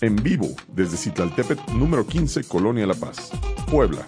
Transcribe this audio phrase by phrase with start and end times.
[0.00, 3.30] En vivo desde Citlaltépetl número 15, Colonia La Paz,
[3.70, 4.06] Puebla,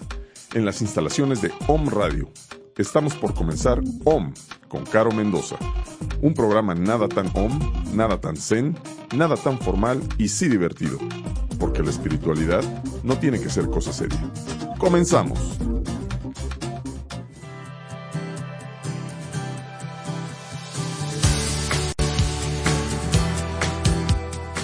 [0.53, 2.29] en las instalaciones de OM Radio.
[2.77, 4.33] Estamos por comenzar OM
[4.67, 5.55] con Caro Mendoza,
[6.21, 7.57] un programa nada tan OM,
[7.93, 8.77] nada tan zen,
[9.15, 10.97] nada tan formal y sí divertido,
[11.59, 12.63] porque la espiritualidad
[13.03, 14.19] no tiene que ser cosa seria.
[14.77, 15.57] Comenzamos.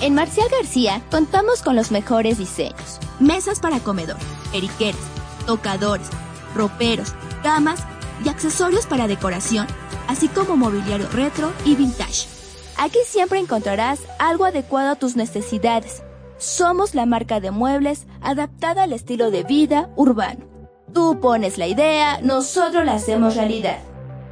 [0.01, 2.99] En Marcial García contamos con los mejores diseños.
[3.19, 4.17] Mesas para comedor,
[4.51, 4.99] eriqueras,
[5.45, 6.07] tocadores,
[6.55, 7.81] roperos, camas
[8.25, 9.67] y accesorios para decoración,
[10.07, 12.27] así como mobiliario retro y vintage.
[12.79, 16.01] Aquí siempre encontrarás algo adecuado a tus necesidades.
[16.39, 20.47] Somos la marca de muebles adaptada al estilo de vida urbano.
[20.91, 23.77] Tú pones la idea, nosotros la hacemos realidad.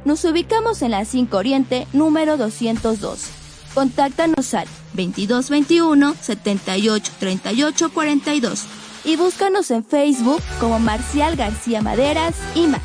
[0.04, 3.39] Nos ubicamos en la 5 Oriente, número 212.
[3.74, 8.66] Contáctanos al 2221 78 38 42
[9.04, 12.82] y búscanos en Facebook como Marcial García Maderas y más.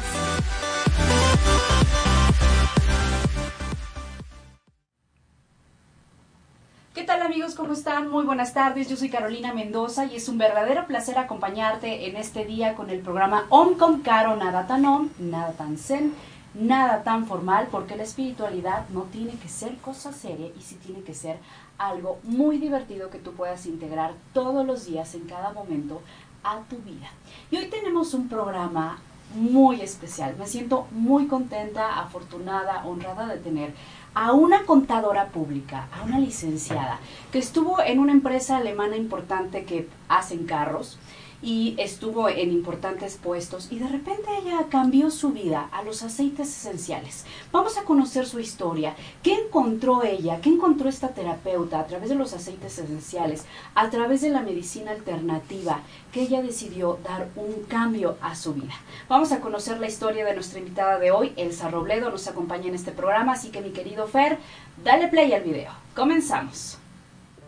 [6.94, 7.56] ¿Qué tal amigos?
[7.56, 8.10] ¿Cómo están?
[8.10, 8.88] Muy buenas tardes.
[8.88, 13.00] Yo soy Carolina Mendoza y es un verdadero placer acompañarte en este día con el
[13.00, 16.14] programa Om con Caro, nada tan Om, nada tan Zen
[16.56, 21.02] nada tan formal porque la espiritualidad no tiene que ser cosa seria y sí tiene
[21.02, 21.38] que ser
[21.78, 26.02] algo muy divertido que tú puedas integrar todos los días en cada momento
[26.44, 27.10] a tu vida.
[27.52, 29.00] Y hoy tenemos un programa
[29.34, 30.36] muy especial.
[30.38, 33.74] Me siento muy contenta, afortunada, honrada de tener
[34.14, 37.00] a una contadora pública, a una licenciada,
[37.34, 40.98] que estuvo en una empresa alemana importante que hacen carros
[41.42, 46.48] y estuvo en importantes puestos y de repente ella cambió su vida a los aceites
[46.50, 47.26] esenciales.
[47.52, 48.96] Vamos a conocer su historia.
[49.22, 50.40] ¿Qué encontró ella?
[50.42, 53.46] ¿Qué encontró esta terapeuta a través de los aceites esenciales?
[53.76, 58.74] A través de la medicina alternativa que ella decidió dar un cambio a su vida.
[59.10, 62.76] Vamos a conocer la historia de nuestra invitada de hoy, Elsa Robledo, nos acompaña en
[62.76, 64.38] este programa, así que mi querido Fer,
[64.84, 65.72] dale play al video.
[65.96, 66.78] Comenzamos.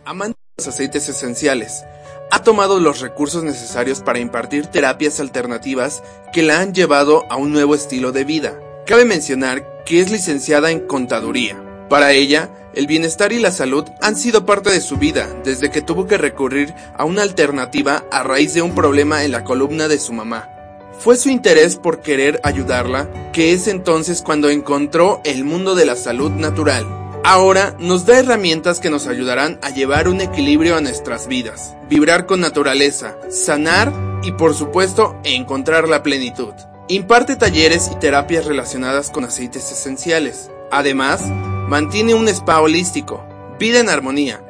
[0.04, 1.84] Amante de los aceites esenciales
[2.30, 6.02] ha tomado los recursos necesarios para impartir terapias alternativas
[6.32, 8.58] que la han llevado a un nuevo estilo de vida.
[8.86, 11.62] Cabe mencionar que es licenciada en contaduría.
[11.88, 15.82] Para ella, el bienestar y la salud han sido parte de su vida desde que
[15.82, 19.98] tuvo que recurrir a una alternativa a raíz de un problema en la columna de
[19.98, 20.48] su mamá.
[20.98, 25.96] Fue su interés por querer ayudarla que es entonces cuando encontró el mundo de la
[25.96, 31.28] salud natural Ahora nos da herramientas que nos ayudarán a llevar un equilibrio a nuestras
[31.28, 36.54] vidas, vibrar con naturaleza, sanar y por supuesto encontrar la plenitud.
[36.88, 40.50] Imparte talleres y terapias relacionadas con aceites esenciales.
[40.70, 41.20] Además,
[41.68, 43.22] mantiene un spa holístico,
[43.58, 44.42] vida en armonía,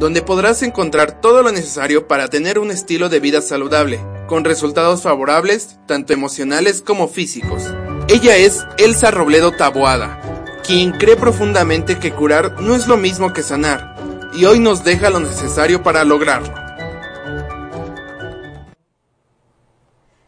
[0.00, 5.02] donde podrás encontrar todo lo necesario para tener un estilo de vida saludable, con resultados
[5.02, 7.72] favorables tanto emocionales como físicos.
[8.08, 10.25] Ella es Elsa Robledo Taboada,
[10.66, 13.94] quien cree profundamente que curar no es lo mismo que sanar,
[14.34, 16.52] y hoy nos deja lo necesario para lograrlo.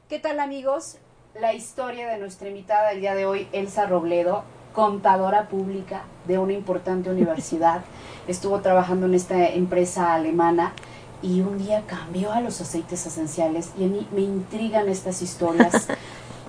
[0.08, 0.98] ¿Qué tal amigos?
[1.40, 6.52] La historia de nuestra invitada el día de hoy, Elsa Robledo, contadora pública de una
[6.52, 7.82] importante universidad,
[8.28, 10.72] estuvo trabajando en esta empresa alemana
[11.20, 15.88] y un día cambió a los aceites esenciales y a mí me intrigan estas historias.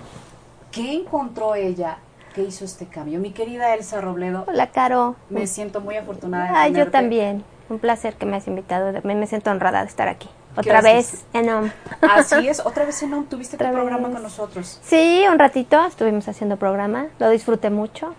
[0.72, 1.98] ¿Qué encontró ella
[2.34, 3.20] ¿Qué hizo este cambio.
[3.20, 4.46] Mi querida Elsa Robledo.
[4.48, 5.16] Hola, Caro.
[5.30, 6.52] Me siento muy afortunada.
[6.52, 7.44] De ah, yo también.
[7.70, 8.92] Un placer que me has invitado.
[9.04, 10.30] Me, me siento honrada de estar aquí.
[10.56, 11.72] Otra vez en OM.
[12.02, 13.26] Así es, otra vez en OM.
[13.26, 14.80] Tuviste tu programa con nosotros.
[14.84, 17.08] Sí, un ratito estuvimos haciendo programa.
[17.20, 18.14] Lo disfruté mucho.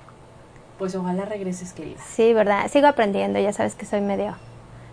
[0.78, 2.00] Pues ojalá regreses, querida.
[2.08, 2.68] Sí, verdad.
[2.68, 3.38] Sigo aprendiendo.
[3.38, 4.36] Ya sabes que soy medio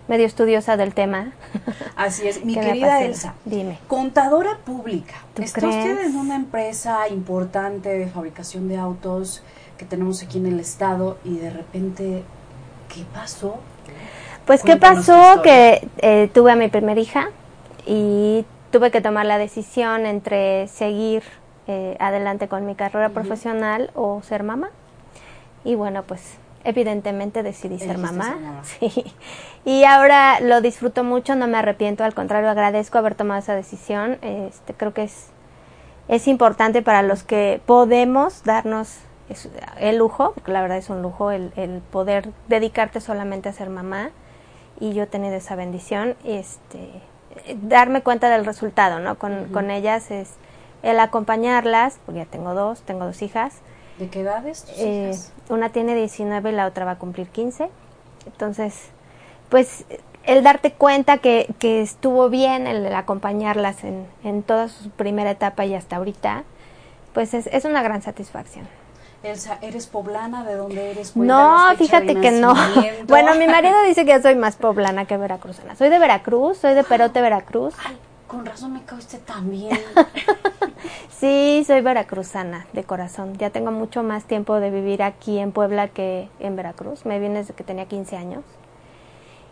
[0.07, 1.34] medio estudiosa del tema.
[1.95, 3.34] Así es, mi querida Elsa.
[3.45, 3.79] Dime.
[3.88, 5.15] Contadora pública.
[5.38, 9.44] ¿Está usted en una empresa importante de fabricación de autos
[9.77, 12.24] que tenemos aquí en el estado y de repente,
[12.94, 13.59] ¿qué pasó?
[14.45, 15.42] Pues, ¿qué pasó?
[15.44, 17.30] Que eh, tuve a mi primera hija
[17.86, 21.24] y tuve que tomar la decisión entre seguir
[21.68, 24.69] eh, adelante con mi carrera profesional o ser mamá.
[25.65, 28.61] Y bueno, pues evidentemente decidí ser mamá.
[28.63, 29.05] Sí.
[29.63, 34.17] Y ahora lo disfruto mucho, no me arrepiento, al contrario, agradezco haber tomado esa decisión.
[34.21, 35.27] Este, creo que es,
[36.09, 38.99] es importante para los que podemos darnos
[39.79, 43.69] el lujo, porque la verdad es un lujo el, el, poder dedicarte solamente a ser
[43.69, 44.11] mamá.
[44.79, 46.89] Y yo he tenido esa bendición, este,
[47.63, 49.17] darme cuenta del resultado, ¿no?
[49.17, 50.33] Con, con ellas es
[50.83, 53.61] el acompañarlas, porque ya tengo dos, tengo dos hijas,
[53.97, 55.17] ¿De qué edades eh,
[55.49, 57.69] Una tiene 19 y la otra va a cumplir 15.
[58.25, 58.89] Entonces,
[59.49, 59.85] pues
[60.23, 65.65] el darte cuenta que, que estuvo bien el, acompañarlas en, en toda su primera etapa
[65.65, 66.44] y hasta ahorita,
[67.13, 68.67] pues es, es una gran satisfacción.
[69.23, 70.43] Elsa, ¿eres poblana?
[70.43, 71.15] ¿De dónde eres?
[71.15, 72.53] no, fíjate que no.
[73.07, 75.75] Bueno, mi marido dice que soy más poblana que veracruzana.
[75.75, 77.73] Soy de Veracruz, soy de Perote, Veracruz.
[77.83, 77.97] Ay,
[78.27, 79.79] con razón me caíste tan bien.
[81.09, 83.38] sí, soy veracruzana, de corazón.
[83.38, 87.06] Ya tengo mucho más tiempo de vivir aquí en Puebla que en Veracruz.
[87.06, 88.44] Me vine desde que tenía 15 años.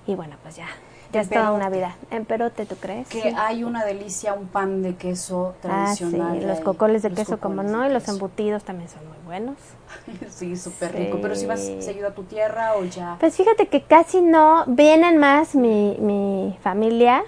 [0.07, 0.67] Y bueno, pues ya,
[1.11, 1.95] ya es toda una vida.
[2.11, 3.07] En Perote, ¿tú crees?
[3.07, 6.37] Que hay una delicia, un pan de queso tradicional.
[6.37, 9.55] Ah, sí, los cocoles de queso, como no, y los embutidos también son muy buenos.
[10.29, 11.19] sí, súper rico.
[11.21, 13.15] Pero si vas seguido a tu tierra o ya.
[13.19, 17.23] Pues fíjate que casi no, vienen más mi, mi familia,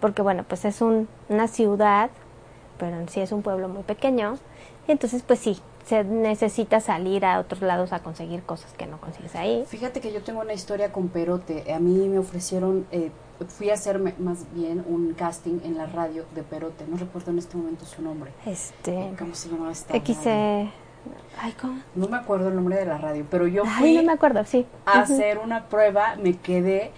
[0.00, 2.10] porque bueno, pues es un, una ciudad,
[2.78, 4.38] pero en sí es un pueblo muy pequeño.
[4.88, 9.00] Y entonces, pues sí, se necesita salir a otros lados a conseguir cosas que no
[9.00, 9.64] consigues ahí.
[9.66, 11.72] Fíjate que yo tengo una historia con Perote.
[11.72, 13.10] A mí me ofrecieron eh,
[13.48, 16.84] fui a hacer más bien un casting en la radio de Perote.
[16.86, 18.32] No recuerdo en este momento su nombre.
[18.46, 19.00] Este.
[19.00, 19.96] Eh, ¿Cómo se llamaba esta?
[19.96, 20.18] X.
[21.40, 21.80] Ay, ¿cómo?
[21.94, 23.88] No me acuerdo el nombre de la radio, pero yo fui.
[23.88, 24.66] Ay, no me acuerdo, sí.
[24.84, 26.90] A hacer una prueba, me quedé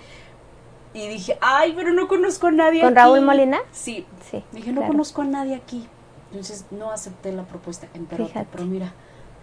[0.95, 3.59] y dije, ay, pero no conozco a nadie ¿Con Raúl Molina?
[3.73, 4.07] Sí.
[4.31, 4.45] Sí.
[4.53, 5.89] Dije, no conozco a nadie aquí.
[6.31, 8.93] Entonces no acepté la propuesta en Perote, pero mira.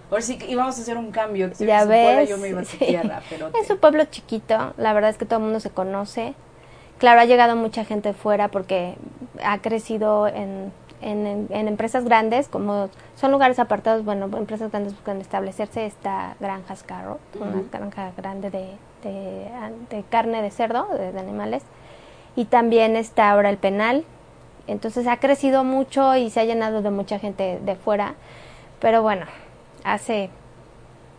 [0.09, 1.51] Ahora sí que íbamos a hacer un cambio.
[1.59, 2.29] ya ves.
[2.29, 5.37] yo me iba a tierra, pero Es un pueblo chiquito, la verdad es que todo
[5.37, 6.33] el mundo se conoce.
[6.97, 8.95] Claro, ha llegado mucha gente fuera porque
[9.43, 15.85] ha crecido en, en, empresas grandes, como son lugares apartados, bueno, empresas grandes buscan establecerse.
[15.85, 18.71] Está Granjas Carro, una granja grande de,
[19.03, 21.63] de, carne de cerdo, de, animales.
[22.35, 24.05] Y también está ahora el penal.
[24.67, 28.15] Entonces ha crecido mucho y se ha llenado de mucha gente de fuera.
[28.79, 29.25] Pero bueno,
[29.83, 30.29] hace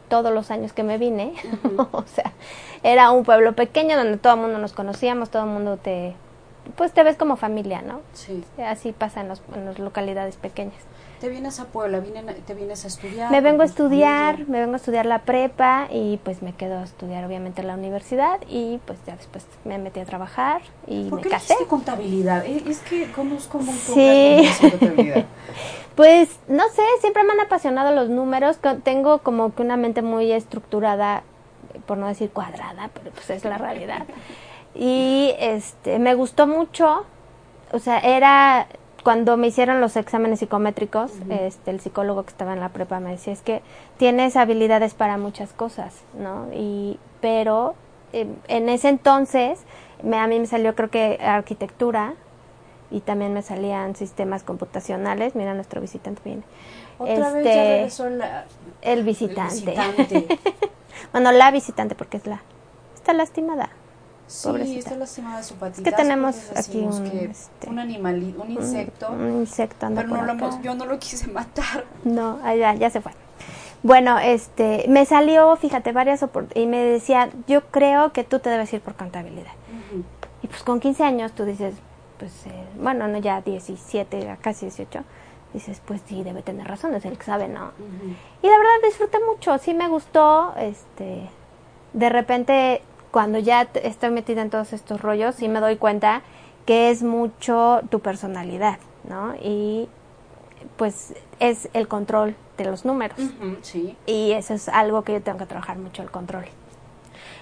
[0.08, 1.34] todos los años que me vine,
[1.92, 2.32] o sea,
[2.82, 6.14] era un pueblo pequeño donde todo el mundo nos conocíamos, todo el mundo te,
[6.76, 8.00] pues te ves como familia, ¿no?
[8.12, 8.44] Sí.
[8.58, 10.82] Así pasa en, las localidades pequeñas.
[11.20, 12.02] ¿Te vienes a Puebla?
[12.46, 13.30] ¿Te vienes a estudiar?
[13.30, 16.82] Me vengo a estudiar, me vengo a estudiar la prepa y pues me quedo a
[16.82, 21.22] estudiar obviamente en la universidad y pues ya después me metí a trabajar y ¿Por
[21.22, 21.56] me casé.
[21.56, 22.46] ¿Por contabilidad?
[22.46, 24.48] Es que conozco un montón sí.
[24.70, 25.26] contabilidad.
[25.94, 30.32] pues no sé, siempre me han apasionado los números, tengo como que una mente muy
[30.32, 31.22] estructurada,
[31.84, 34.06] por no decir cuadrada, pero pues es la realidad.
[34.74, 37.04] Y este me gustó mucho,
[37.72, 38.66] o sea, era
[39.02, 43.10] cuando me hicieron los exámenes psicométricos, este, el psicólogo que estaba en la prepa me
[43.10, 43.62] decía, es que
[43.96, 46.48] tienes habilidades para muchas cosas, ¿no?
[46.52, 47.74] Y, pero
[48.12, 49.60] eh, en ese entonces
[50.02, 52.14] me, a mí me salió creo que arquitectura
[52.90, 56.42] y también me salían sistemas computacionales, mira nuestro visitante viene.
[56.98, 58.10] Otra vez ya este,
[58.82, 59.74] el visitante.
[59.74, 60.38] El visitante.
[61.12, 62.42] bueno, la visitante porque es la,
[62.94, 63.70] está lastimada.
[64.30, 65.80] Sí, está lastimada su patita.
[65.80, 69.10] Es que tenemos aquí un, este, un animal, un insecto.
[69.10, 71.84] Un, insecto Pero no lo yo no lo quise matar.
[72.04, 73.10] No, allá, ya se fue.
[73.82, 78.50] Bueno, este, me salió, fíjate, varias oportunidades y me decía, yo creo que tú te
[78.50, 79.52] debes ir por contabilidad.
[80.42, 81.74] Y pues con 15 años tú dices,
[82.18, 85.02] pues, eh, bueno, no ya 17, casi 18,
[85.52, 87.72] dices, pues sí, debe tener razón, es el que sabe, ¿no?
[88.42, 91.28] Y la verdad disfruté mucho, sí me gustó, este,
[91.92, 96.22] de repente cuando ya estoy metida en todos estos rollos, sí me doy cuenta
[96.66, 99.34] que es mucho tu personalidad, ¿no?
[99.42, 99.88] Y
[100.76, 103.18] pues es el control de los números.
[103.62, 103.96] sí.
[104.06, 106.44] Y eso es algo que yo tengo que trabajar mucho, el control.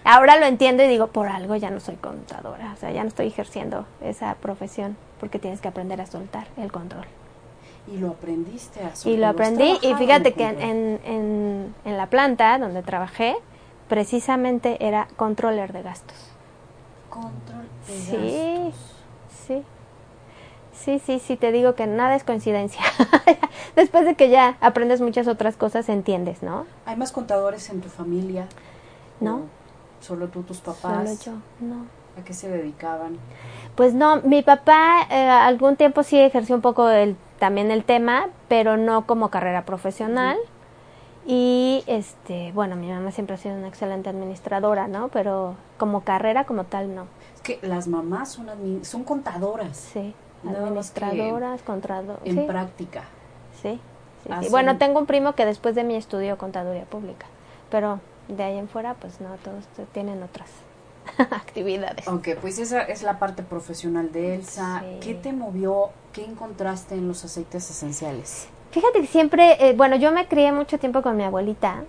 [0.04, 3.08] Ahora lo entiendo y digo, por algo ya no soy contadora, o sea, ya no
[3.08, 7.04] estoy ejerciendo esa profesión, porque tienes que aprender a soltar el control.
[7.92, 9.12] Y lo aprendiste a soltar.
[9.12, 13.36] Y lo aprendí, y fíjate que en, en, en la planta donde trabajé,
[13.88, 16.16] precisamente era controller de gastos.
[17.10, 18.94] Control de sí, gastos.
[19.46, 19.62] Sí.
[20.72, 22.80] Sí, sí, sí, te digo que nada es coincidencia.
[23.76, 26.66] Después de que ya aprendes muchas otras cosas, entiendes, ¿no?
[26.86, 28.46] ¿Hay más contadores en tu familia?
[29.20, 29.42] No.
[30.00, 31.18] ¿Solo tú, tus papás?
[31.18, 31.86] Solo yo, no.
[32.16, 33.18] ¿A qué se dedicaban?
[33.74, 38.28] Pues no, mi papá eh, algún tiempo sí ejerció un poco el, también el tema,
[38.48, 40.36] pero no como carrera profesional.
[41.30, 45.08] Y este, bueno, mi mamá siempre ha sido una excelente administradora, ¿no?
[45.08, 47.06] Pero como carrera como tal no.
[47.34, 48.48] Es que las mamás son
[48.82, 49.76] son contadoras.
[49.76, 50.14] Sí,
[50.48, 52.22] administradoras, contradoras.
[52.24, 53.02] En práctica.
[53.60, 53.78] Sí.
[54.40, 57.26] sí, Bueno, tengo un primo que después de mí estudió contaduría pública,
[57.70, 60.48] pero de ahí en fuera pues no, todos tienen otras
[61.18, 62.08] actividades.
[62.08, 64.82] Ok, pues esa es la parte profesional de Elsa.
[65.02, 65.90] ¿Qué te movió?
[66.14, 68.48] ¿Qué encontraste en los aceites esenciales?
[68.78, 71.82] Fíjate que siempre, eh, bueno, yo me crié mucho tiempo con mi abuelita.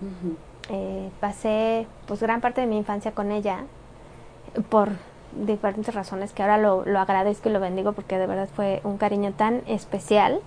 [0.68, 3.58] Eh, pasé pues gran parte de mi infancia con ella
[4.70, 4.88] por
[5.32, 8.98] diferentes razones que ahora lo, lo agradezco y lo bendigo porque de verdad fue un
[8.98, 10.40] cariño tan especial.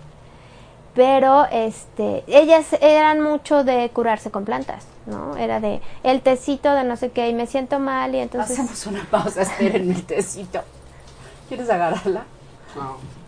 [0.96, 5.38] Pero este, ellas eran mucho de curarse con plantas, ¿no?
[5.38, 8.60] Era de el tecito de no sé qué y me siento mal y entonces...
[8.60, 10.60] Hacemos una pausa, esperen el tecito.
[11.48, 12.26] ¿Quieres agarrarla?
[12.76, 13.23] No.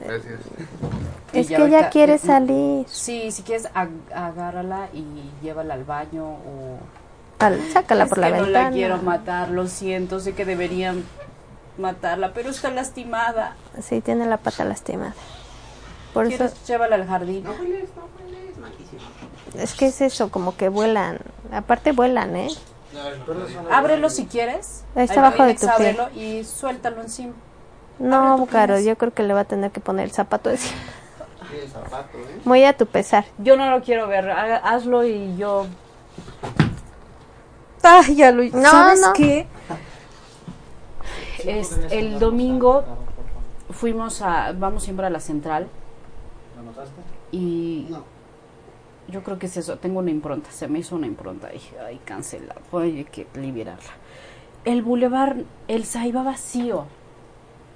[0.00, 0.40] Gracias.
[1.32, 2.86] Es ya que ella quiere salir.
[2.88, 5.04] Sí, si quieres ag- agárrala y
[5.42, 6.78] llévala al baño o...
[7.38, 8.58] Al- sácala Es por la que ventana.
[8.60, 11.04] no la quiero matar, lo siento, sé que deberían
[11.76, 13.54] matarla, pero está lastimada.
[13.82, 15.14] Sí, tiene la pata lastimada.
[16.14, 17.44] Por eso, ¿Quieres llévala al jardín?
[19.54, 21.18] es que es eso, como que vuelan.
[21.52, 22.48] Aparte vuelan, ¿eh?
[23.70, 24.82] Ábrelo si quieres.
[24.96, 25.70] Está abajo de tu pie.
[25.70, 27.34] ábrelo y suéltalo encima.
[27.98, 32.18] No, Caro, yo creo que le va a tener que poner el zapato el zapato,
[32.18, 32.40] ¿eh?
[32.44, 33.24] Muy a tu pesar.
[33.38, 35.66] Yo no lo quiero ver, haga- hazlo y yo...
[37.82, 39.12] Ay, ya lo No, ¿Sabes no.
[39.14, 39.46] qué?
[41.44, 42.84] Es, el domingo
[43.70, 44.52] fuimos a...
[44.52, 45.68] Vamos siempre a la central
[46.56, 47.00] ¿Lo notaste?
[47.32, 47.86] y...
[47.88, 48.04] No.
[49.08, 51.98] Yo creo que es eso, tengo una impronta, se me hizo una impronta, dije, ay,
[52.04, 53.90] cancela, hay que liberarla.
[54.66, 55.36] El bulevar,
[55.66, 56.84] el SA iba vacío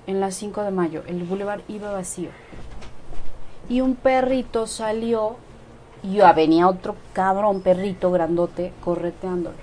[0.07, 2.31] en las 5 de mayo, el bulevar iba vacío.
[3.69, 5.37] Y un perrito salió
[6.03, 9.57] y ya venía otro cabrón perrito grandote correteándolo.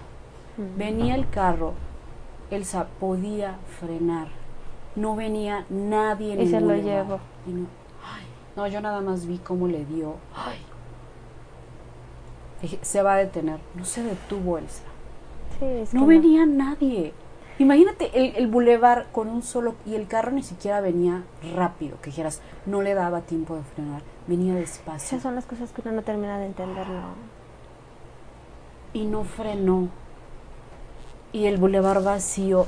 [0.78, 1.74] Venía el carro,
[2.52, 4.28] Elsa podía frenar,
[4.96, 7.20] no venía nadie en Y el se lo llevó.
[7.46, 7.68] No,
[8.04, 10.16] ay, no, yo nada más vi cómo le dio.
[10.36, 10.60] Ay.
[12.62, 13.60] Dije, se va a detener.
[13.76, 14.84] No se detuvo Elsa.
[15.60, 17.14] Sí, No venía nadie.
[17.60, 19.76] Imagínate el, el bulevar con un solo...
[19.86, 21.24] Y el carro ni siquiera venía
[21.56, 24.02] rápido, que dijeras, no le daba tiempo de frenar.
[24.28, 25.06] Venía despacio.
[25.06, 27.14] Esas son las cosas que uno no termina de entender, ¿no?
[28.94, 29.90] Y no frenó.
[31.34, 32.66] Y el bulevar vacío.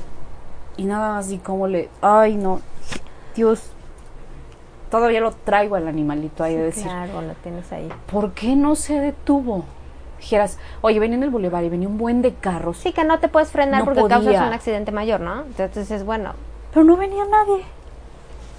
[0.75, 1.89] Y nada más y como le...
[2.01, 2.59] Ay, no.
[3.33, 3.71] Dios.
[4.89, 6.83] Todavía lo traigo al animalito ahí de decir.
[6.83, 7.89] Claro, lo tienes ahí.
[8.11, 9.63] ¿Por qué no se detuvo?
[10.21, 12.77] Dijeras, oye, venía en el bulevar y venía un buen de carros.
[12.77, 14.43] Sí, que no te puedes frenar No porque causas podía.
[14.47, 15.41] un accidente mayor, ¿no?
[15.41, 16.33] Entonces es bueno,
[16.73, 17.63] Pero no venía nadie.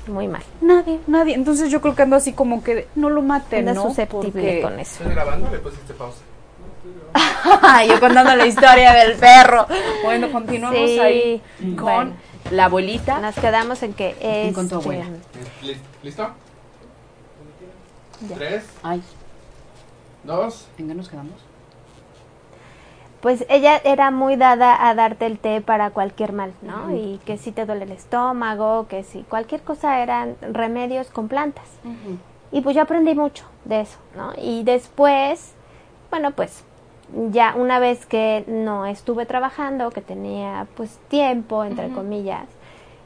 [0.09, 0.42] muy mal.
[0.61, 1.35] Nadie, nadie.
[1.35, 3.83] Entonces yo creo que ando así como que no lo maten, Anda ¿no?
[3.88, 4.95] susceptible Porque- con eso.
[5.04, 5.49] ¿Estás grabando?
[5.50, 6.19] Le pusiste pausa.
[7.88, 9.66] yo contando la historia del perro.
[10.02, 11.42] Bueno, continuamos Sí, ahí
[11.76, 12.12] con bueno.
[12.50, 13.21] la abuelita.
[13.21, 14.52] Nos quedamos en que es.
[14.54, 15.04] con tu abuela.
[16.02, 16.28] ¿Listo?
[18.28, 18.35] Ya.
[18.37, 19.02] Tres, Ay,
[20.25, 20.66] dos.
[20.78, 21.35] ¿en qué nos quedamos?
[23.22, 26.90] Pues ella era muy dada a darte el té para cualquier mal, ¿no?
[26.90, 31.68] Y que si te duele el estómago, que si cualquier cosa eran remedios con plantas.
[32.50, 34.32] Y pues yo aprendí mucho de eso, ¿no?
[34.36, 35.54] Y después,
[36.10, 36.64] bueno, pues
[37.30, 42.48] ya una vez que no estuve trabajando, que tenía pues tiempo, entre comillas,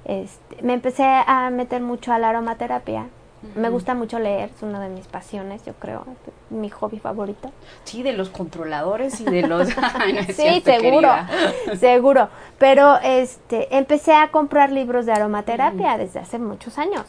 [0.07, 3.09] este, me empecé a meter mucho a la aromaterapia.
[3.55, 6.05] Me gusta mucho leer, es una de mis pasiones, yo creo,
[6.51, 7.51] mi hobby favorito.
[7.85, 9.69] Sí, de los controladores y de los...
[9.77, 11.09] No Sí, cierto, seguro,
[11.79, 12.29] seguro.
[12.59, 17.05] Pero este, empecé a comprar libros de aromaterapia desde hace muchos años.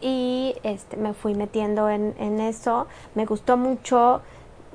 [0.00, 2.86] Y este, me fui metiendo en, en eso.
[3.14, 4.20] Me gustó mucho.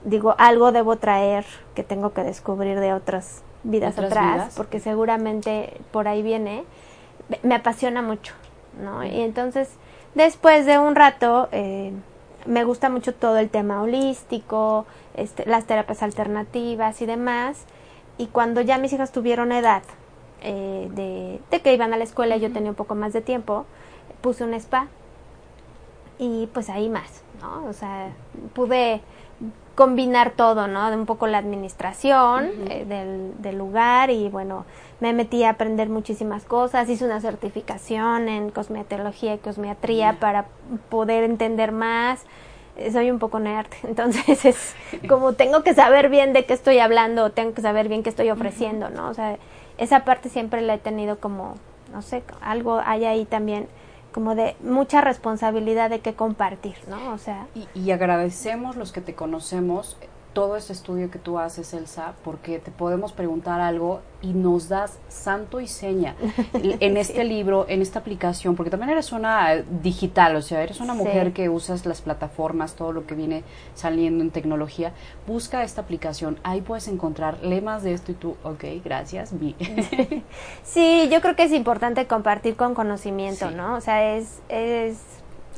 [0.03, 4.53] Digo, algo debo traer que tengo que descubrir de otras vidas ¿Otras atrás, vidas?
[4.55, 6.63] porque seguramente por ahí viene.
[7.43, 8.33] Me apasiona mucho,
[8.81, 9.03] ¿no?
[9.03, 9.69] Y entonces,
[10.15, 11.91] después de un rato, eh,
[12.45, 14.85] me gusta mucho todo el tema holístico,
[15.15, 17.65] este, las terapias alternativas y demás.
[18.17, 19.83] Y cuando ya mis hijas tuvieron edad
[20.41, 23.21] eh, de, de que iban a la escuela y yo tenía un poco más de
[23.21, 23.65] tiempo,
[24.21, 24.87] puse un spa
[26.17, 27.65] y pues ahí más, ¿no?
[27.67, 28.11] O sea,
[28.53, 29.01] pude
[29.79, 30.91] combinar todo, ¿no?
[30.91, 34.65] De un poco la administración eh, del, del lugar y bueno,
[34.99, 40.47] me metí a aprender muchísimas cosas, hice una certificación en cosmetología y cosmetría para
[40.89, 42.25] poder entender más.
[42.75, 44.75] Eh, Soy un poco nerd, entonces es
[45.07, 48.29] como tengo que saber bien de qué estoy hablando, tengo que saber bien qué estoy
[48.31, 49.07] ofreciendo, ¿no?
[49.07, 49.37] O sea,
[49.77, 51.53] esa parte siempre la he tenido como,
[51.93, 53.69] no sé, algo hay ahí también
[54.11, 57.13] como de mucha responsabilidad de qué compartir, ¿no?
[57.13, 59.97] O sea, Y, y agradecemos los que te conocemos
[60.33, 64.97] todo este estudio que tú haces, Elsa, porque te podemos preguntar algo y nos das
[65.07, 66.15] santo y seña
[66.53, 70.79] en este libro, en esta aplicación, porque también eres una eh, digital, o sea, eres
[70.81, 70.99] una Sí.
[70.99, 73.43] mujer que usas las plataformas, todo lo que viene
[73.75, 74.91] saliendo en tecnología.
[75.25, 79.33] Busca esta aplicación, ahí puedes encontrar lemas de esto y tú, ok, gracias.
[79.33, 79.55] mi-
[80.63, 83.55] Sí, yo creo que es importante compartir con conocimiento, Sí.
[83.55, 83.75] ¿no?
[83.75, 84.97] O sea, es, es,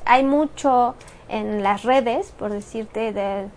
[0.06, 0.96] hay mucho
[1.30, 3.48] en las redes, por decirte, de,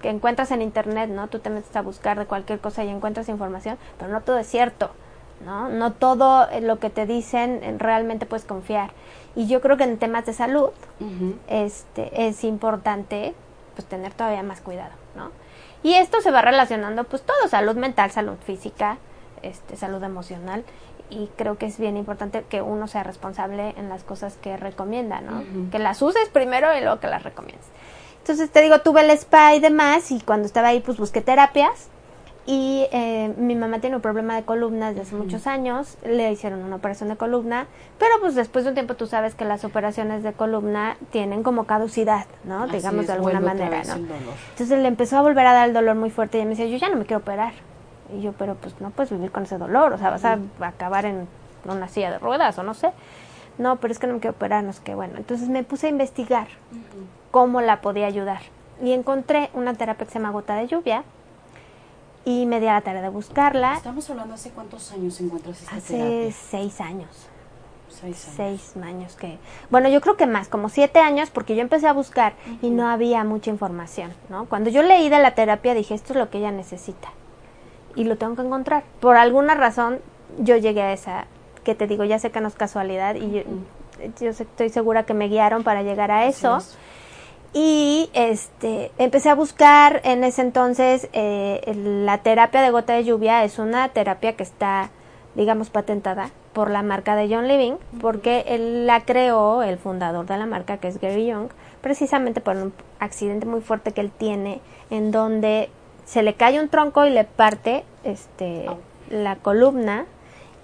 [0.00, 1.28] que encuentras en internet, ¿no?
[1.28, 4.46] Tú te metes a buscar de cualquier cosa y encuentras información, pero no todo es
[4.46, 4.90] cierto,
[5.44, 5.68] ¿no?
[5.68, 8.90] No todo lo que te dicen realmente puedes confiar.
[9.34, 10.70] Y yo creo que en temas de salud
[11.48, 13.34] este, es importante
[13.76, 15.30] pues tener todavía más cuidado, ¿no?
[15.82, 18.98] Y esto se va relacionando pues todo, salud mental, salud física,
[19.42, 20.64] este, salud emocional
[21.10, 25.20] y creo que es bien importante que uno sea responsable en las cosas que recomienda,
[25.20, 25.42] ¿no?
[25.70, 27.66] Que las uses primero y luego que las recomiendes.
[28.28, 31.88] Entonces te digo, tuve el spa y demás y cuando estaba ahí pues busqué terapias
[32.44, 36.62] y eh, mi mamá tiene un problema de columna desde hace muchos años, le hicieron
[36.62, 37.66] una operación de columna,
[37.98, 41.64] pero pues después de un tiempo tú sabes que las operaciones de columna tienen como
[41.64, 42.66] caducidad, ¿no?
[42.66, 43.94] Digamos de alguna manera, ¿no?
[43.94, 46.76] Entonces le empezó a volver a dar el dolor muy fuerte y me decía, yo
[46.76, 47.54] ya no me quiero operar.
[48.14, 51.06] Y yo, pero pues no puedes vivir con ese dolor, o sea, vas a acabar
[51.06, 51.26] en
[51.64, 52.90] una silla de ruedas o no sé.
[53.56, 55.14] No, pero es que no me quiero operar, no es que bueno.
[55.16, 56.48] Entonces me puse a investigar
[57.30, 58.40] cómo la podía ayudar
[58.82, 61.04] y encontré una terapia que se llama gota de lluvia,
[62.24, 63.74] y me di a la tarea de buscarla.
[63.74, 67.08] Estamos hablando hace cuántos años encuentras esta hace seis años.
[67.88, 68.36] Seis años.
[68.36, 69.38] Seis años que,
[69.70, 72.86] bueno, yo creo que más, como siete años, porque yo empecé a buscar y no
[72.86, 74.44] había mucha información, ¿no?
[74.44, 77.08] Cuando yo leí de la terapia dije, esto es lo que ella necesita
[77.96, 78.84] y lo tengo que encontrar.
[79.00, 80.00] Por alguna razón
[80.38, 81.26] yo llegué a esa,
[81.64, 83.42] que te digo, ya sé que no es casualidad y
[84.20, 86.58] yo, estoy segura que me guiaron para llegar a eso
[87.52, 91.60] y este empecé a buscar en ese entonces eh,
[92.04, 94.90] la terapia de gota de lluvia es una terapia que está
[95.34, 100.36] digamos patentada por la marca de John Living porque él la creó el fundador de
[100.36, 101.48] la marca que es Gary Young
[101.80, 105.70] precisamente por un accidente muy fuerte que él tiene en donde
[106.04, 108.66] se le cae un tronco y le parte este
[109.10, 110.06] la columna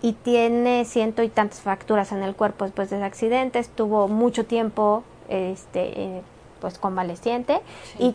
[0.04, 3.58] y tiene ciento y tantas fracturas en el cuerpo después de ese accidente.
[3.58, 6.22] Estuvo mucho tiempo este eh,
[6.64, 7.60] pues convaleciente
[7.98, 8.14] y,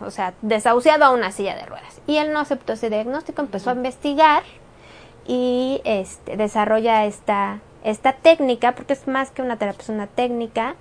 [0.00, 2.00] o sea, desahuciado a una silla de ruedas.
[2.06, 4.42] Y él no aceptó ese diagnóstico, empezó a investigar
[5.26, 10.76] y este, desarrolla esta, esta técnica, porque es más que una terapia, es una técnica,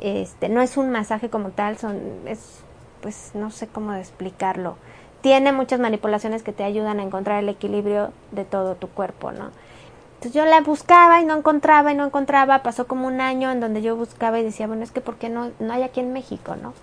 [0.00, 2.62] este, no es un masaje como tal, son, es,
[3.00, 4.76] pues no sé cómo explicarlo.
[5.22, 9.50] Tiene muchas manipulaciones que te ayudan a encontrar el equilibrio de todo tu cuerpo, ¿no?
[10.32, 12.62] Yo la buscaba y no encontraba y no encontraba.
[12.62, 15.28] Pasó como un año en donde yo buscaba y decía, bueno, es que ¿por qué
[15.28, 16.74] no, no hay aquí en México, no?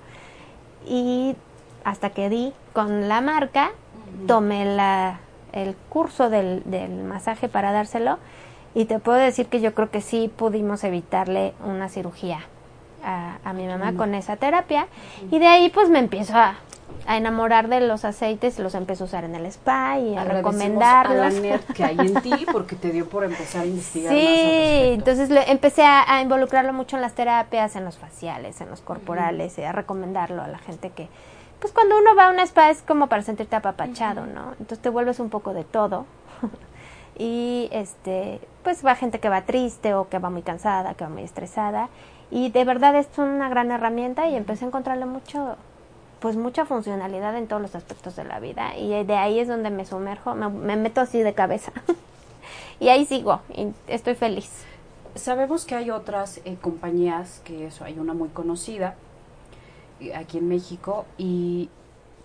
[0.86, 1.36] Y
[1.84, 3.71] hasta que di con la marca,
[4.27, 5.19] tomé la,
[5.54, 8.19] el curso del, del masaje para dárselo.
[8.73, 12.39] Y te puedo decir que yo creo que sí pudimos evitarle una cirugía
[13.04, 14.88] a, a mi mamá con esa terapia.
[15.30, 16.56] Y de ahí pues me empiezo a,
[17.08, 20.23] a enamorar de los aceites y los empecé a usar en el spa y a
[20.23, 21.36] recomendarlos.
[21.36, 25.84] A que hay en ti porque te dio por empezar a investigar sí, entonces empecé
[25.84, 30.41] a, involucrarlo mucho en las terapias, en los faciales, en los corporales, y a recomendarlo
[30.41, 31.10] a la gente que,
[31.60, 34.51] pues cuando uno va a un spa es como para sentirte apapachado, ¿no?
[34.51, 36.06] Entonces te vuelves un poco de todo.
[37.17, 41.10] y este, pues va gente que va triste o que va muy cansada, que va
[41.10, 41.89] muy estresada.
[42.30, 45.58] Y de verdad es una gran herramienta y empecé a encontrarle mucho
[46.21, 49.71] pues mucha funcionalidad en todos los aspectos de la vida y de ahí es donde
[49.71, 51.73] me sumerjo, me, meto así de cabeza
[52.79, 54.49] y ahí sigo y estoy feliz.
[55.15, 58.95] Sabemos que hay otras eh, compañías, que eso, hay una muy conocida
[59.99, 61.69] eh, aquí en México y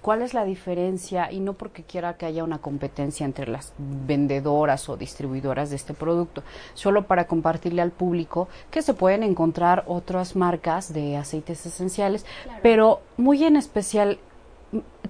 [0.06, 4.88] cuál es la diferencia, y no porque quiera que haya una competencia entre las vendedoras
[4.88, 10.36] o distribuidoras de este producto, solo para compartirle al público que se pueden encontrar otras
[10.36, 12.24] marcas de aceites esenciales,
[12.62, 14.20] pero muy en especial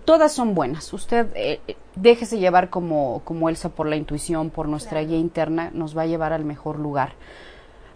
[0.07, 0.91] todas son buenas.
[0.95, 1.61] Usted eh,
[1.95, 6.07] déjese llevar como, como Elsa por la intuición, por nuestra guía interna, nos va a
[6.07, 7.13] llevar al mejor lugar.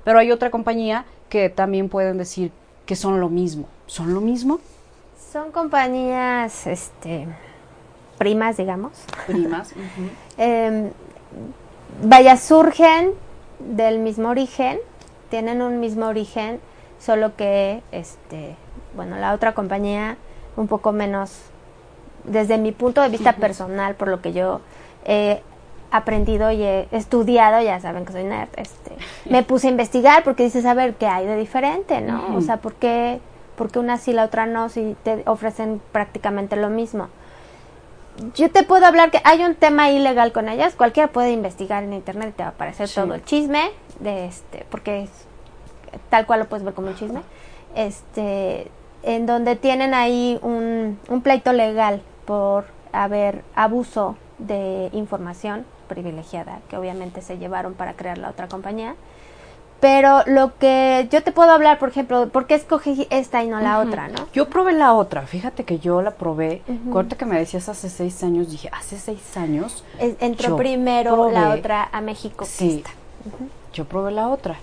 [0.05, 2.53] Pero hay otra compañía que también pueden decir
[2.85, 3.69] que son lo mismo.
[3.87, 4.61] ¿Son lo mismo?
[5.33, 7.29] Son compañías, este,
[8.19, 8.93] primas, digamos.
[9.29, 9.73] Primas.
[10.39, 10.91] Em,
[12.03, 13.13] vaya, surgen
[13.61, 14.79] del mismo origen,
[15.29, 16.59] tienen un mismo origen,
[16.99, 18.57] solo que, este,
[18.97, 20.17] bueno, la otra compañía
[20.57, 21.43] un poco menos,
[22.25, 24.61] desde mi punto de vista personal, por lo que yo
[25.05, 25.43] he
[25.93, 30.43] aprendido y he estudiado, ya saben que soy nerd, este, me puse a investigar porque
[30.43, 32.35] dices, a ver, ¿qué hay de diferente, no?
[32.35, 33.21] O sea, ¿por qué
[33.61, 37.09] porque una sí, la otra no, si te ofrecen prácticamente lo mismo.
[38.35, 41.93] Yo te puedo hablar que hay un tema ilegal con ellas, cualquiera puede investigar en
[41.93, 45.11] internet y te va a aparecer todo el chisme, de este, porque es,
[46.09, 47.21] tal cual lo puedes ver como un chisme,
[47.75, 48.71] este,
[49.03, 56.79] en donde tienen ahí un, un pleito legal por haber abuso de información privilegiada que
[56.79, 58.95] obviamente se llevaron para crear la otra compañía
[59.81, 63.61] Pero lo que yo te puedo hablar, por ejemplo, ¿por qué escogí esta y no
[63.61, 64.29] la otra, no?
[64.33, 66.63] Yo probé la otra, fíjate que yo la probé.
[66.93, 69.83] Corte que me decías hace seis años, dije, hace seis años.
[69.99, 72.45] entró primero la otra a México.
[72.45, 72.85] Sí,
[73.73, 74.57] yo probé la otra.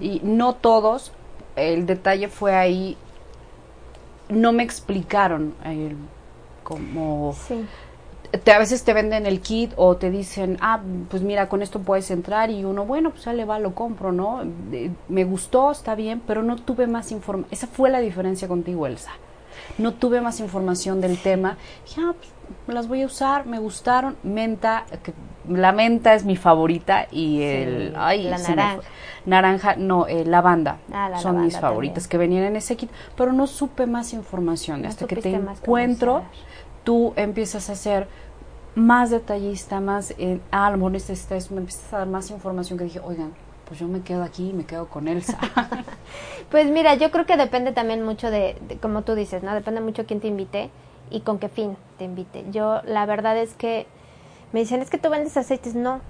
[0.00, 1.12] Y no todos,
[1.56, 2.96] el detalle fue ahí,
[4.28, 5.96] no me explicaron el,
[6.62, 7.34] como...
[7.48, 7.66] Sí
[8.38, 11.80] te, a veces te venden el kit o te dicen, ah, pues mira, con esto
[11.80, 14.42] puedes entrar y uno, bueno, pues le va, lo compro, ¿no?
[15.08, 17.52] me gustó, está bien, pero no tuve más información.
[17.52, 19.12] Esa fue la diferencia contigo, Elsa.
[19.78, 21.56] No tuve más información del tema.
[21.86, 24.16] Dije, ah, pues las voy a usar, me gustaron.
[24.22, 25.12] Menta, que
[25.48, 27.94] la menta es mi favorita y el...
[27.96, 28.80] ay, la naranja.
[29.24, 30.78] Naranja, no, eh, lavanda.
[30.92, 34.84] Ah, son mis favoritas que venían en ese kit, pero no supe más información.
[34.84, 36.22] hasta que te encuentro,
[36.84, 38.08] tú empiezas a hacer
[38.74, 42.78] más detallista, más, eh, ah, a lo mejor necesitas, me empiezas a dar más información
[42.78, 43.32] que dije, oigan,
[43.66, 45.38] pues yo me quedo aquí y me quedo con Elsa.
[46.50, 49.54] pues mira, yo creo que depende también mucho de, como tú dices, ¿no?
[49.54, 50.70] Depende mucho quién te invite
[51.10, 52.46] y con qué fin te invite.
[52.50, 53.86] Yo, la verdad es que
[54.52, 55.74] me dicen, es que tú vendes aceites.
[55.74, 56.00] No,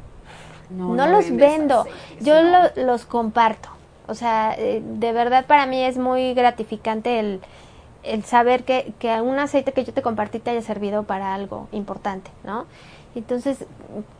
[0.70, 1.86] no, los vendo.
[2.20, 2.34] yo
[2.76, 3.68] los comparto.
[4.08, 7.40] O sea, eh, de verdad para mí es muy gratificante el
[8.02, 11.68] el saber que, que un aceite que yo te compartí te haya servido para algo
[11.72, 12.66] importante, ¿no?
[13.14, 13.66] Entonces,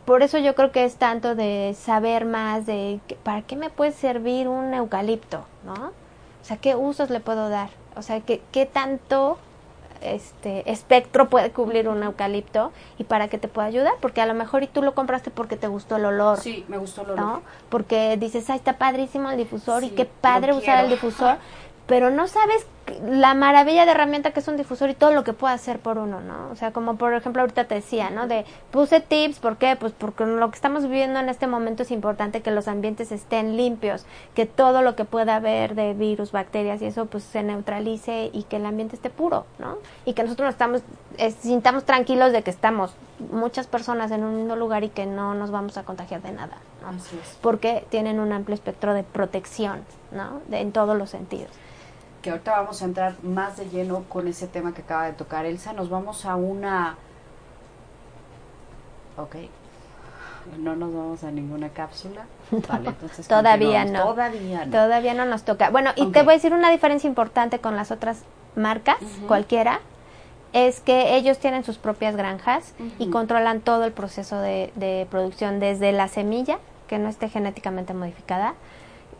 [0.05, 3.91] por eso yo creo que es tanto de saber más de para qué me puede
[3.91, 5.73] servir un eucalipto, ¿no?
[5.73, 9.37] O sea, qué usos le puedo dar, o sea, qué, qué tanto
[10.01, 14.33] este espectro puede cubrir un eucalipto y para qué te puede ayudar, porque a lo
[14.33, 16.39] mejor y tú lo compraste porque te gustó el olor.
[16.39, 17.19] Sí, me gustó el olor.
[17.19, 17.41] ¿no?
[17.69, 21.37] Porque dices, "Ay, está padrísimo el difusor y qué padre usar el difusor."
[21.87, 22.65] Pero no sabes
[23.05, 25.97] la maravilla de herramienta que es un difusor y todo lo que puede hacer por
[25.97, 26.49] uno, ¿no?
[26.51, 28.27] O sea, como por ejemplo ahorita te decía, ¿no?
[28.27, 29.75] De puse tips, ¿por qué?
[29.77, 33.57] Pues porque lo que estamos viviendo en este momento es importante que los ambientes estén
[33.57, 38.29] limpios, que todo lo que pueda haber de virus, bacterias y eso pues se neutralice
[38.33, 39.77] y que el ambiente esté puro, ¿no?
[40.05, 40.81] Y que nosotros nos estamos
[41.17, 42.95] eh, sintamos tranquilos de que estamos
[43.31, 46.57] muchas personas en un mismo lugar y que no nos vamos a contagiar de nada,
[46.81, 46.91] ¿no?
[47.41, 50.41] Porque tienen un amplio espectro de protección, ¿no?
[50.47, 51.51] De, en todos los sentidos
[52.23, 55.45] que ahorita vamos a entrar más de lleno con ese tema que acaba de tocar
[55.45, 55.73] Elsa.
[55.73, 56.95] Nos vamos a una...
[59.17, 59.35] Ok.
[60.57, 62.25] No nos vamos a ninguna cápsula.
[62.69, 64.05] Vale, entonces todavía no.
[64.05, 64.71] Todavía no.
[64.71, 65.69] Todavía no nos toca.
[65.69, 68.23] Bueno, y te voy a decir una diferencia importante con las otras
[68.55, 69.81] marcas, cualquiera,
[70.53, 75.59] es que ellos tienen sus propias granjas y controlan todo el proceso de, de producción,
[75.59, 78.53] desde la semilla, que no esté genéticamente modificada,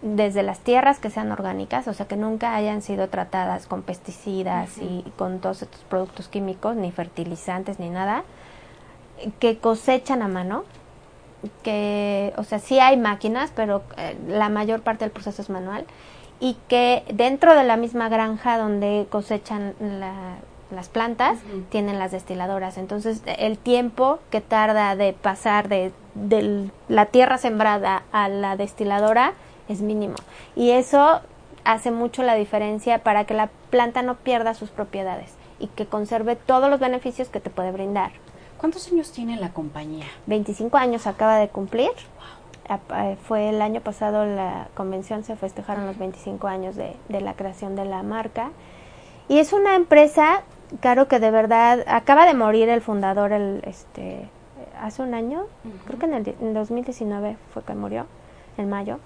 [0.03, 4.77] desde las tierras que sean orgánicas, o sea, que nunca hayan sido tratadas con pesticidas
[4.77, 8.23] y con todos estos productos químicos, ni fertilizantes, ni nada,
[9.39, 10.65] que cosechan a mano,
[11.63, 15.85] que, o sea, sí hay máquinas, pero eh, la mayor parte del proceso es manual,
[16.41, 19.73] y que dentro de la misma granja donde cosechan
[20.69, 21.37] las plantas,
[21.69, 22.77] tienen las destiladoras.
[22.77, 29.33] Entonces, el tiempo que tarda de pasar de, de la tierra sembrada a la destiladora,
[29.67, 30.15] es mínimo.
[30.56, 31.21] Y eso
[31.63, 36.36] hace mucho la diferencia para que la planta no pierda sus propiedades y que conserve
[36.36, 38.12] todos los beneficios que te puede brindar.
[38.58, 40.06] ¿Cuántos años tiene la compañía?
[40.28, 41.91] 25 años acaba de cumplir.
[42.69, 47.76] Eh, fue el año pasado la convención, se festejaron los 25 años de, la creación
[47.76, 48.52] de la marca.
[49.28, 50.43] Y es una empresa,
[50.80, 54.30] claro que de verdad, acaba de morir el fundador el, este,
[54.82, 55.45] hace un año,
[55.86, 58.06] creo que en el en 2019 fue que murió,
[58.58, 58.99] en mayo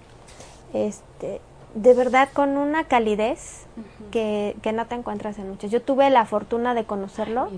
[0.74, 1.42] este,
[1.74, 3.66] de verdad con una calidez
[4.12, 5.72] que, que, no te encuentras en muchos.
[5.72, 7.50] Yo tuve la fortuna de conocerlo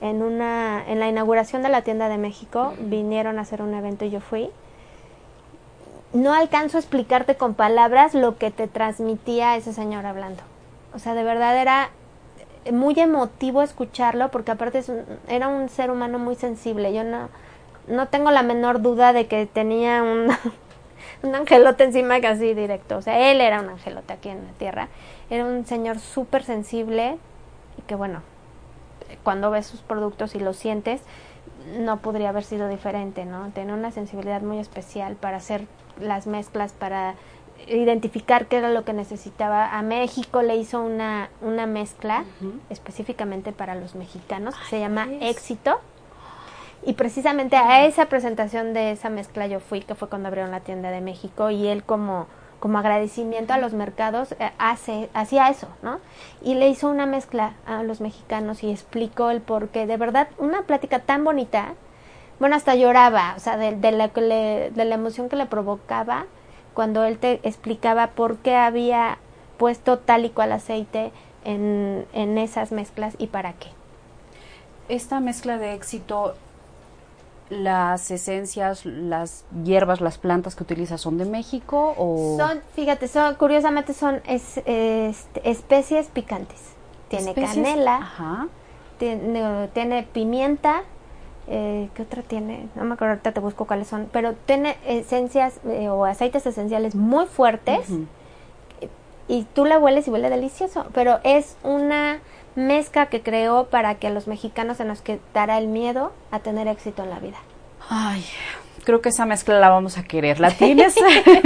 [0.00, 4.04] en una en la inauguración de la tienda de México, vinieron a hacer un evento
[4.04, 4.50] y yo fui.
[6.12, 10.42] No alcanzo a explicarte con palabras lo que te transmitía ese señor hablando.
[10.94, 11.90] O sea, de verdad era
[12.72, 14.82] muy emotivo escucharlo porque aparte
[15.28, 16.94] era un ser humano muy sensible.
[16.94, 17.28] Yo no
[17.88, 20.28] no tengo la menor duda de que tenía un
[21.22, 22.96] un angelote encima casi directo.
[22.96, 24.88] O sea, él era un angelote aquí en la tierra.
[25.30, 27.18] Era un señor súper sensible
[27.78, 28.22] y que bueno,
[29.22, 31.02] cuando ves sus productos y los sientes,
[31.78, 33.50] no podría haber sido diferente, ¿no?
[33.50, 35.66] Tiene una sensibilidad muy especial para hacer
[36.00, 37.14] las mezclas, para
[37.66, 39.76] identificar qué era lo que necesitaba.
[39.76, 42.24] A México le hizo una, una mezcla
[42.70, 45.80] específicamente para los mexicanos que se llama Éxito
[46.88, 50.60] y precisamente a esa presentación de esa mezcla yo fui, que fue cuando abrieron la
[50.60, 52.28] tienda de México, y él como,
[52.60, 56.00] como agradecimiento a los mercados eh, hace, hacía eso, ¿no?
[56.40, 59.86] Y le hizo una mezcla a los mexicanos y explicó el por qué.
[59.86, 61.74] De verdad, una plática tan bonita,
[62.40, 66.24] bueno, hasta lloraba, o sea, de, la, de la emoción que le provocaba
[66.72, 69.18] cuando él te explicaba por qué había
[69.58, 71.12] puesto tal y cual aceite
[71.44, 73.68] en, en esas mezclas y para qué.
[74.88, 76.34] Esta mezcla de éxito,
[77.50, 83.34] las esencias, las hierbas, las plantas que utilizas son de México o Son, fíjate, son,
[83.36, 84.60] curiosamente son es-
[85.44, 86.58] especies picantes.
[87.08, 87.54] Tiene especies?
[87.54, 88.48] canela, Ajá.
[88.98, 90.82] tiene, tiene pimienta,
[91.46, 92.68] eh, ¿qué otra tiene?
[92.74, 96.94] No me acuerdo, ahorita te busco cuáles son, pero tiene esencias eh, o aceites esenciales
[96.94, 98.06] muy fuertes Ujú.
[99.28, 102.18] y tú la hueles y huele delicioso, pero es una
[102.58, 106.68] mezcla que creó para que a los mexicanos se nos quitara el miedo a tener
[106.68, 107.36] éxito en la vida.
[107.88, 108.24] Ay,
[108.84, 110.40] creo que esa mezcla la vamos a querer.
[110.40, 110.94] ¿La tienes?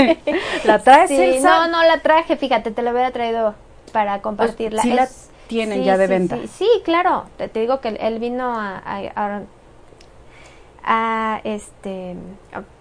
[0.64, 1.66] ¿La traes, Sí, Elsa?
[1.66, 3.54] no, no la traje, fíjate, te la hubiera traído
[3.92, 4.82] para compartirla.
[4.82, 5.08] sí la
[5.48, 6.38] tienen ya de venta.
[6.56, 7.24] Sí, claro.
[7.36, 9.40] Te, te digo que él, vino a, a- a-
[10.84, 12.16] a, este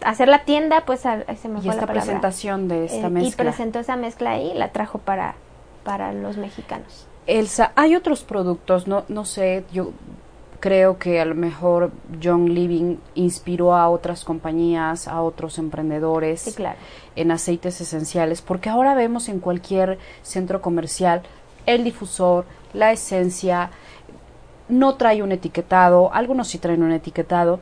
[0.04, 1.10] hacer la tienda, pues se
[1.50, 3.44] me Y fue esta la presentación de esta Eh, y mezcla.
[3.44, 5.36] presentó esa mezcla ahí y la trajo para
[5.84, 7.08] para los mexicanos.
[7.28, 9.92] Elsa, hay otros productos, no, no sé, yo
[10.60, 16.54] creo que a lo mejor John Living inspiró a otras compañías, a otros emprendedores Sí,
[16.54, 16.78] claro.
[17.16, 21.24] en aceites esenciales, porque ahora vemos en cualquier centro comercial
[21.66, 23.70] el difusor, la esencia,
[24.70, 27.60] no trae un etiquetado, algunos sí traen un etiquetado.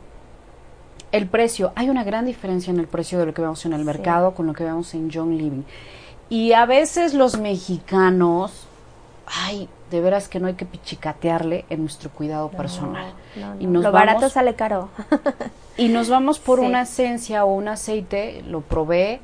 [1.11, 3.79] El precio, hay una gran diferencia en el precio de lo que vemos en el
[3.79, 3.85] Sí.
[3.85, 5.63] mercado con lo que vemos en John Living.
[6.29, 8.67] Y a veces los mexicanos,
[9.45, 13.13] ay, de veras que no hay que pichicatearle en nuestro cuidado personal.
[13.35, 13.71] No, no, Y no.
[13.73, 14.89] nos Lo vamos- barato sale caro.
[15.77, 16.65] Y nos vamos por Sí.
[16.65, 19.19] una esencia o un aceite, lo probé,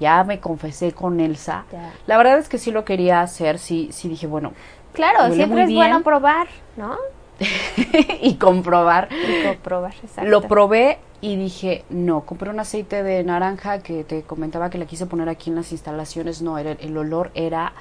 [0.00, 1.64] ya me confesé con Elsa.
[1.72, 1.92] Ya.
[2.06, 4.52] La verdad es que sí lo quería hacer, sí, sí dije, bueno,
[4.92, 5.78] Claro, siempre es bien.
[5.80, 6.96] bueno probar, ¿no?
[8.22, 9.08] y comprobar.
[9.12, 10.30] Y probar, exacto.
[10.30, 14.86] Lo probé y dije, no, compré un aceite de naranja que te comentaba que le
[14.86, 17.72] quise poner aquí en las instalaciones, no, era, el olor era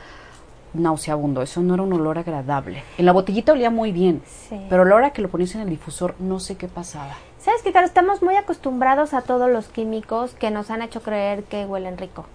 [0.76, 2.84] nauseabundo, eso no era un olor agradable.
[2.98, 4.60] En la botellita olía muy bien, Sí.
[4.70, 7.14] pero a la hora que lo ponías en el difusor no sé qué pasaba.
[7.40, 7.86] ¿Sabes qué, Caro?
[7.86, 12.26] Estamos muy acostumbrados a todos los químicos que nos han hecho creer que huelen rico,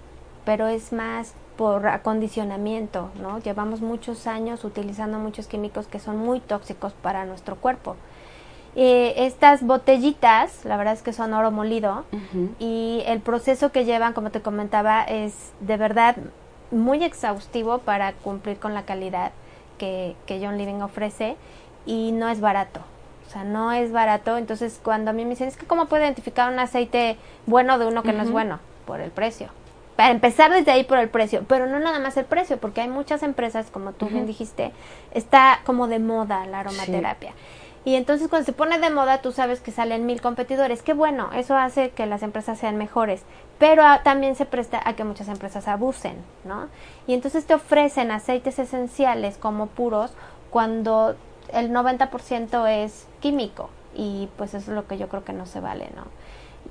[0.44, 3.38] pero es más por acondicionamiento, ¿no?
[3.40, 7.96] Llevamos muchos años utilizando muchos químicos que son muy tóxicos para nuestro cuerpo.
[8.76, 12.04] Eh, estas botellitas, la verdad es que son oro molido
[12.60, 16.16] y el proceso que llevan, como te comentaba, es de verdad
[16.70, 19.32] muy exhaustivo para cumplir con la calidad
[19.78, 21.36] que, que John Living ofrece
[21.86, 22.80] y no es barato.
[23.26, 24.36] O sea, no es barato.
[24.36, 27.86] Entonces, cuando a mí me dicen, es que cómo puedo identificar un aceite bueno de
[27.86, 29.48] uno que no es bueno, por el precio.
[29.96, 32.88] Para empezar desde ahí por el precio, pero no nada más el precio, porque hay
[32.88, 34.28] muchas empresas, como tú bien Ujú.
[34.28, 34.72] dijiste,
[35.12, 37.34] está como de moda la aromaterapia.
[37.84, 40.82] Y entonces cuando se pone de moda, tú sabes que salen mil competidores.
[40.82, 43.22] Qué bueno, eso hace que las empresas sean mejores.
[43.60, 46.68] Pero ah, también se presta a que muchas empresas abusen, ¿no?
[47.06, 50.12] Y entonces te ofrecen aceites esenciales como puros
[50.50, 51.14] cuando
[51.52, 53.70] el 90% es químico.
[53.94, 56.04] Y pues eso es lo que yo creo que no se vale, ¿no?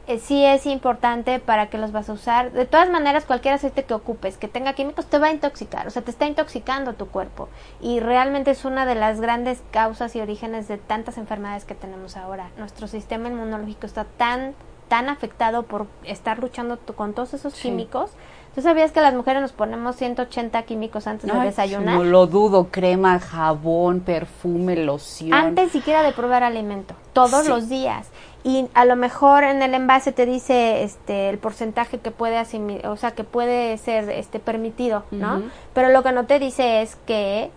[0.07, 2.51] Eh, sí es importante para que los vas a usar.
[2.51, 5.91] De todas maneras, cualquier aceite que ocupes que tenga químicos te va a intoxicar, o
[5.91, 7.49] sea, te está intoxicando tu cuerpo.
[7.81, 12.17] Y realmente es una de las grandes causas y orígenes de tantas enfermedades que tenemos
[12.17, 12.49] ahora.
[12.57, 14.55] Nuestro sistema inmunológico está tan,
[14.89, 17.63] tan afectado por estar luchando con todos esos Sí.
[17.69, 18.11] químicos.
[18.55, 21.95] ¿Tú sabías que las mujeres nos ponemos 180 químicos antes de Ay, desayunar?
[21.95, 25.33] No lo dudo, crema, jabón, perfume, loción.
[25.33, 27.49] Antes siquiera de probar alimento, todos Sí.
[27.49, 28.09] los días.
[28.43, 32.83] Y a lo mejor en el envase te dice este el porcentaje que puede asimi-
[32.85, 35.43] o sea, que puede ser este permitido, ¿no?
[35.73, 37.51] Pero lo que no te dice es que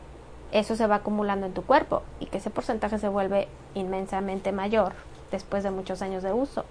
[0.53, 4.93] eso se va acumulando en tu cuerpo y que ese porcentaje se vuelve inmensamente mayor
[5.31, 6.65] después de muchos años de uso.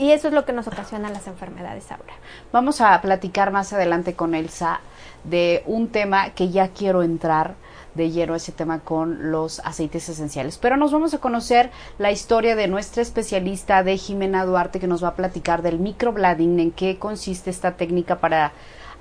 [0.00, 2.14] Y eso es lo que nos ocasiona las enfermedades ahora.
[2.52, 4.80] Vamos a platicar más adelante con Elsa
[5.24, 7.56] de un tema que ya quiero entrar
[7.94, 10.56] de lleno a ese tema con los aceites esenciales.
[10.56, 15.04] Pero nos vamos a conocer la historia de nuestra especialista de Jimena Duarte que nos
[15.04, 18.52] va a platicar del microblading, en qué consiste esta técnica para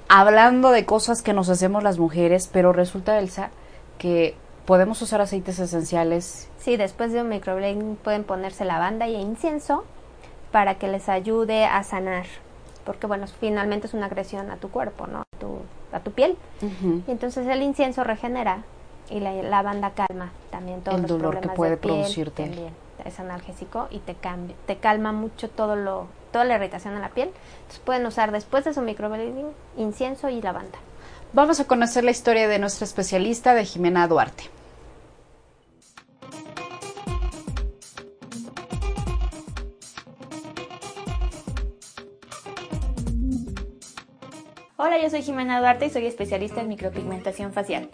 [0.09, 3.51] hablando de cosas que nos hacemos las mujeres, pero resulta Elsa
[3.97, 4.35] que
[4.65, 9.85] podemos usar aceites esenciales Sí, después de un microblading pueden ponerse lavanda y incienso
[10.51, 12.25] para que les ayude a sanar.
[12.85, 15.19] Porque bueno, finalmente es una agresión a tu cuerpo, ¿no?
[15.19, 15.59] A tu,
[15.91, 16.37] a tu piel.
[16.61, 18.63] Y entonces el incienso regenera
[19.09, 22.43] y la lavanda calma también todos El los dolor que problemas puede de piel, producirte.
[22.43, 22.73] También
[23.05, 27.09] es analgésico y te cambia, te calma mucho todo lo, toda la irritación en la
[27.09, 27.29] piel.
[27.61, 30.77] Entonces pueden usar después de su microblading incienso y lavanda.
[31.33, 34.45] Vamos a conocer la historia de nuestra especialista de Jimena Duarte.
[44.81, 47.89] Hola, yo soy Jimena Duarte y soy especialista en micropigmentación facial.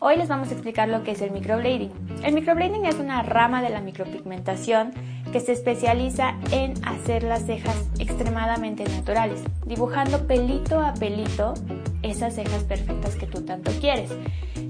[0.00, 1.92] Hoy les vamos a explicar lo que es el microblading.
[2.24, 4.90] El microblading es una rama de la micropigmentación
[5.30, 11.54] que se especializa en hacer las cejas extremadamente naturales, dibujando pelito a pelito
[12.02, 14.10] esas cejas perfectas que tú tanto quieres.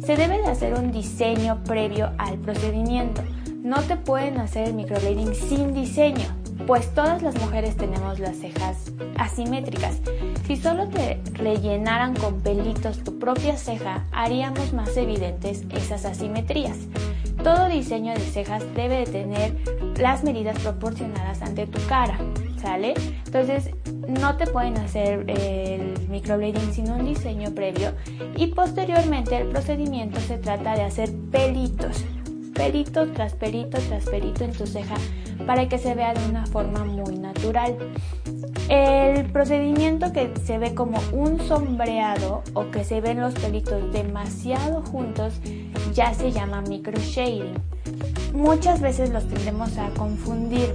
[0.05, 3.23] Se debe de hacer un diseño previo al procedimiento.
[3.63, 6.27] No te pueden hacer el microblading sin diseño,
[6.67, 10.01] pues todas las mujeres tenemos las cejas asimétricas.
[10.47, 16.79] Si solo te rellenaran con pelitos tu propia ceja, haríamos más evidentes esas asimetrías.
[17.43, 19.55] Todo diseño de cejas debe de tener
[19.99, 22.19] las medidas proporcionadas ante tu cara,
[22.61, 22.95] ¿sale?
[23.27, 23.71] Entonces,
[24.09, 27.93] no te pueden hacer el microblading sin un diseño previo
[28.37, 32.05] y posteriormente el procedimiento se trata de hacer pelitos,
[32.55, 34.95] pelito tras pelito tras pelito en tu ceja
[35.47, 37.77] para que se vea de una forma muy natural.
[38.69, 44.83] El procedimiento que se ve como un sombreado o que se ven los pelitos demasiado
[44.83, 45.35] juntos
[45.93, 47.55] ya se llama microshading.
[48.33, 50.75] Muchas veces los tendemos a confundir.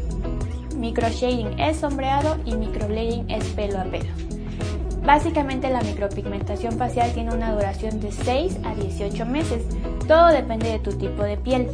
[0.76, 4.39] Microshading es sombreado y microblading es pelo a pelo.
[5.10, 9.66] Básicamente la micropigmentación facial tiene una duración de 6 a 18 meses.
[10.08, 11.68] Todo depende de tu tipo de piel,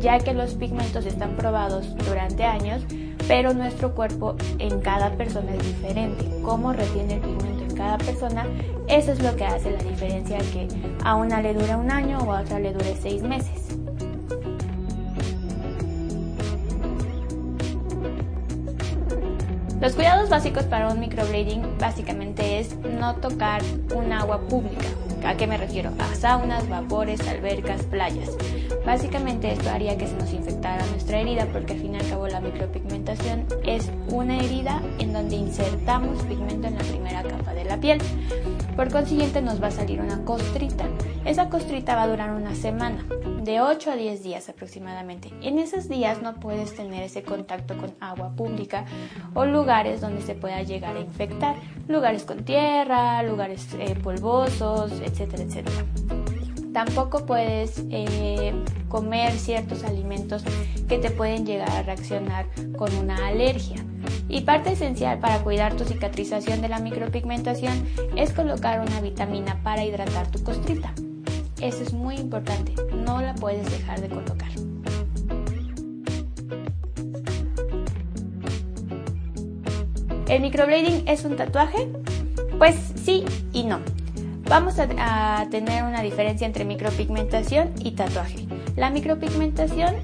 [0.00, 2.82] ya que los pigmentos están probados durante años,
[3.28, 6.24] pero nuestro cuerpo en cada persona es diferente.
[6.42, 8.46] Cómo retiene el pigmento en cada persona,
[8.88, 10.66] eso es lo que hace la diferencia que
[11.04, 13.68] a una le dura un año o a otra le dure 6 meses.
[19.80, 23.62] Los cuidados básicos para un microblading básicamente es no tocar
[23.94, 24.86] un agua pública.
[25.24, 25.90] ¿A qué me refiero?
[25.98, 28.36] A saunas, vapores, albercas, playas.
[28.84, 32.28] Básicamente esto haría que se nos infectara nuestra herida porque al fin y al cabo
[32.28, 37.78] la micropigmentación es una herida en donde insertamos pigmento en la primera capa de la
[37.78, 37.98] piel.
[38.78, 40.84] Por consiguiente nos va a salir una costrita.
[41.24, 43.04] Esa costrita va a durar una semana
[43.42, 45.32] de 8 a 10 días aproximadamente.
[45.42, 48.84] En esos días no puedes tener ese contacto con agua pública
[49.34, 51.56] o lugares donde se pueda llegar a infectar,
[51.88, 55.84] lugares con tierra, lugares eh, polvosos, etcétera, etcétera.
[56.78, 58.52] Tampoco puedes eh,
[58.88, 60.44] comer ciertos alimentos
[60.88, 63.84] que te pueden llegar a reaccionar con una alergia.
[64.28, 69.84] Y parte esencial para cuidar tu cicatrización de la micropigmentación es colocar una vitamina para
[69.84, 70.94] hidratar tu costrita.
[71.60, 74.52] Eso es muy importante, no la puedes dejar de colocar.
[80.28, 81.88] ¿El microblading es un tatuaje?
[82.56, 83.80] Pues sí y no.
[84.48, 88.46] Vamos a, tener una diferencia entre micropigmentación y tatuaje.
[88.76, 89.96] La micropigmentación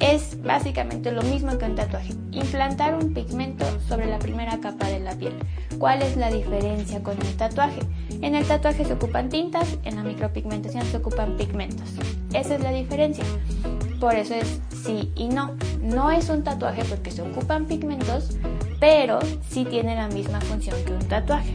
[0.00, 4.98] es básicamente lo mismo que un tatuaje, implantar un pigmento sobre la primera capa de
[4.98, 5.34] la piel.
[5.78, 7.78] ¿Cuál es la diferencia con el tatuaje?
[8.20, 11.88] En el tatuaje se ocupan tintas, en la micropigmentación se ocupan pigmentos.
[12.32, 13.24] Esa es la diferencia.
[14.00, 15.54] Por eso es sí y no.
[15.80, 18.36] No es un tatuaje porque se ocupan pigmentos,
[18.80, 21.54] pero sí tiene la misma función que un tatuaje.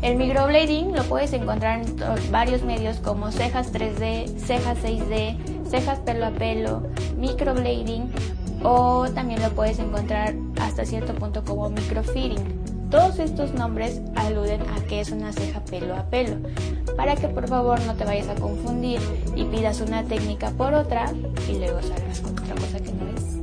[0.00, 1.96] El microblading lo puedes encontrar en
[2.30, 5.36] varios medios como cejas 3D, cejas 6D,
[5.68, 6.82] cejas pelo a pelo,
[7.16, 8.08] microblading
[8.62, 12.88] o también lo puedes encontrar hasta cierto punto como microfitting.
[12.90, 16.36] Todos estos nombres aluden a que es una ceja pelo a pelo,
[16.96, 19.00] para que por favor no te vayas a confundir
[19.34, 21.12] y pidas una técnica por otra
[21.48, 23.37] y luego salgas con otra cosa que no es.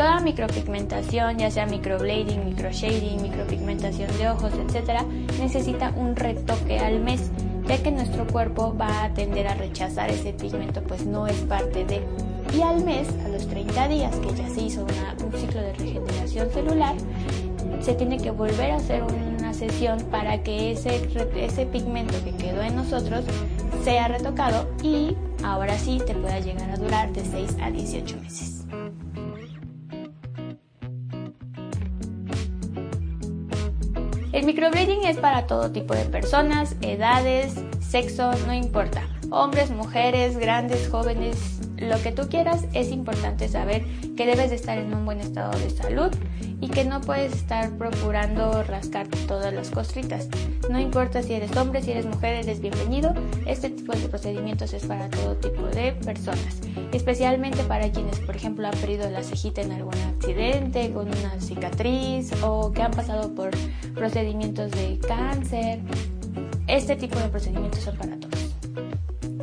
[0.00, 5.02] Toda micropigmentación, ya sea microblading, microshading, micropigmentación de ojos, etc.,
[5.38, 7.30] necesita un retoque al mes
[7.68, 11.84] ya que nuestro cuerpo va a tender a rechazar ese pigmento, pues no es parte
[11.84, 12.02] de.
[12.56, 16.50] Y al mes, a los 30 días que ya se hizo un ciclo de regeneración
[16.50, 16.94] celular,
[17.82, 22.62] se tiene que volver a hacer una sesión para que ese, ese pigmento que quedó
[22.62, 23.26] en nosotros
[23.84, 28.59] sea retocado y ahora sí te pueda llegar a durar de 6 a 18 meses.
[34.40, 39.02] El microblading es para todo tipo de personas, edades, sexo, no importa.
[39.30, 43.84] Hombres, mujeres, grandes, jóvenes, lo que tú quieras, es importante saber
[44.16, 46.10] que debes de estar en un buen estado de salud
[46.58, 50.28] y que no puedes estar procurando rascar todas las costritas.
[50.70, 53.12] No importa si eres hombre, si eres mujer, eres bienvenido.
[53.44, 56.62] Este tipo de procedimientos es para todo tipo de personas,
[56.92, 62.32] especialmente para quienes, por ejemplo, han perdido la cejita en algún accidente, con una cicatriz
[62.42, 63.50] o que han pasado por
[63.94, 65.80] procedimientos de cáncer.
[66.66, 68.30] Este tipo de procedimientos son para todos.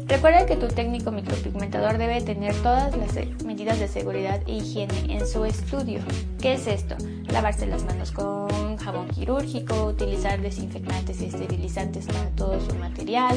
[0.08, 5.28] Recuerda que tu técnico micropigmentador debe tener todas las medidas de seguridad e higiene en
[5.28, 6.00] su estudio.
[6.42, 6.96] ¿Qué es esto?
[7.30, 13.36] Lavarse las manos con jabón quirúrgico, utilizar desinfectantes y esterilizantes para todo su material,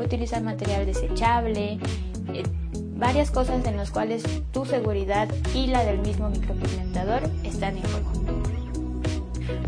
[0.00, 1.80] utilizar material desechable,
[2.32, 2.44] eh,
[2.96, 8.12] varias cosas en las cuales tu seguridad y la del mismo micropigmentador están en juego.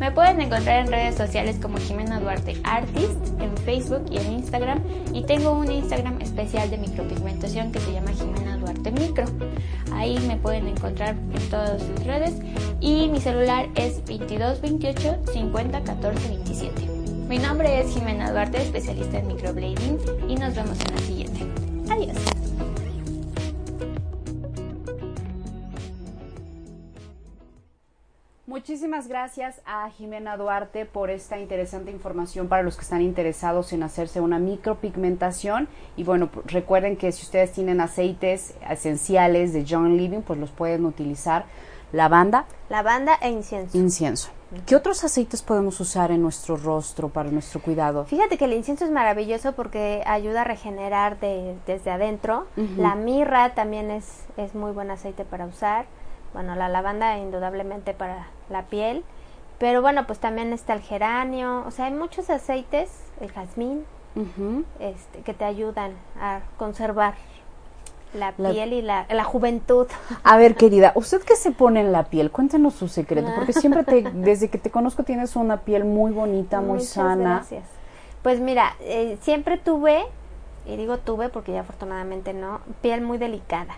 [0.00, 4.80] Me pueden encontrar en redes sociales como Jimena Duarte Artist, en Facebook y en Instagram.
[5.12, 9.26] Y tengo un Instagram especial de micropigmentación que se llama Jimena Duarte Micro.
[9.92, 12.34] Ahí me pueden encontrar en todas sus redes.
[12.80, 16.82] Y mi celular es 2228 50 14 27.
[17.28, 19.98] Mi nombre es Jimena Duarte, especialista en microblading.
[20.28, 21.46] Y nos vemos en la siguiente.
[21.90, 22.43] Adiós.
[28.54, 33.82] Muchísimas gracias a Jimena Duarte por esta interesante información para los que están interesados en
[33.82, 35.66] hacerse una micropigmentación.
[35.96, 40.84] Y bueno, recuerden que si ustedes tienen aceites esenciales de John Living, pues los pueden
[40.84, 41.46] utilizar.
[41.90, 42.44] Lavanda.
[42.68, 43.76] Lavanda e incienso.
[43.76, 44.30] Incienso.
[44.66, 48.04] ¿Qué otros aceites podemos usar en nuestro rostro para nuestro cuidado?
[48.04, 52.46] Fíjate que el incienso es maravilloso porque ayuda a regenerar desde adentro.
[52.76, 55.86] La mirra también es, es muy buen aceite para usar.
[56.32, 59.04] Bueno, la lavanda indudablemente para la piel.
[59.58, 61.64] Pero bueno, pues también está el geranio.
[61.66, 62.90] O sea, hay muchos aceites,
[63.20, 63.84] el jazmín,
[64.78, 67.14] este, que te ayudan a conservar
[68.14, 69.86] la, piel y la, la, juventud.
[70.22, 72.30] A ver, querida, ¿usted qué se pone en la piel?
[72.30, 76.60] Cuéntenos su secreto, porque siempre te, desde que te conozco tienes una piel muy bonita,
[76.60, 77.34] muy Muchas sana.
[77.36, 77.64] Gracias.
[78.22, 80.04] Pues mira, eh, siempre tuve,
[80.66, 83.74] y digo tuve porque ya afortunadamente no, piel muy delicada.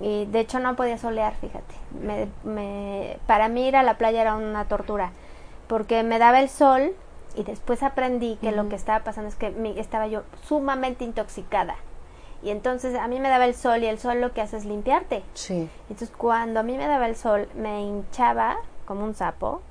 [0.00, 1.74] Y de hecho no podía solear, fíjate.
[2.00, 5.10] Me, me, para mí ir a la playa era una tortura,
[5.68, 6.92] porque me daba el sol
[7.36, 11.76] y después aprendí que lo que estaba pasando es que mi- estaba yo sumamente intoxicada.
[12.42, 14.64] Y entonces a mí me daba el sol y el sol lo que hace es
[14.64, 15.22] limpiarte.
[15.34, 15.70] Sí.
[15.88, 19.62] Entonces cuando a mí me daba el sol me hinchaba como un sapo.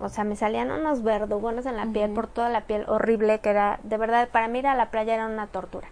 [0.00, 3.50] O sea, me salían unos verdugones en la piel por toda la piel horrible que
[3.50, 5.86] era, de verdad, para mí ir a la playa era una tortura.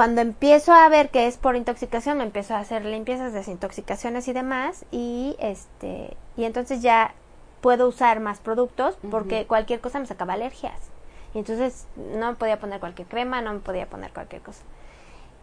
[0.00, 4.32] Cuando empiezo a ver que es por intoxicación, me empiezo a hacer limpiezas, desintoxicaciones y
[4.32, 7.12] demás y este y entonces ya
[7.60, 10.80] puedo usar más productos porque cualquier cosa me sacaba alergias.
[11.34, 14.62] Y entonces no me podía poner cualquier crema, no me podía poner cualquier cosa.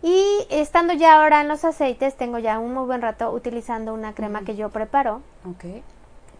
[0.01, 4.15] Y estando ya ahora en los aceites, tengo ya un muy buen rato utilizando una
[4.15, 5.83] crema que yo preparo Ok.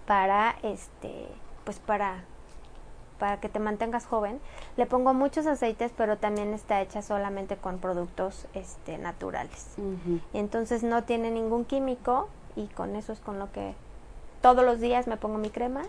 [0.07, 1.28] para este
[1.65, 2.24] pues para
[3.20, 4.39] para que te mantengas joven.
[4.76, 9.76] Le pongo muchos aceites, pero también está hecha solamente con productos este naturales.
[10.34, 13.74] Entonces no tiene ningún químico y con eso es con lo que
[14.41, 15.82] todos los días me pongo mi crema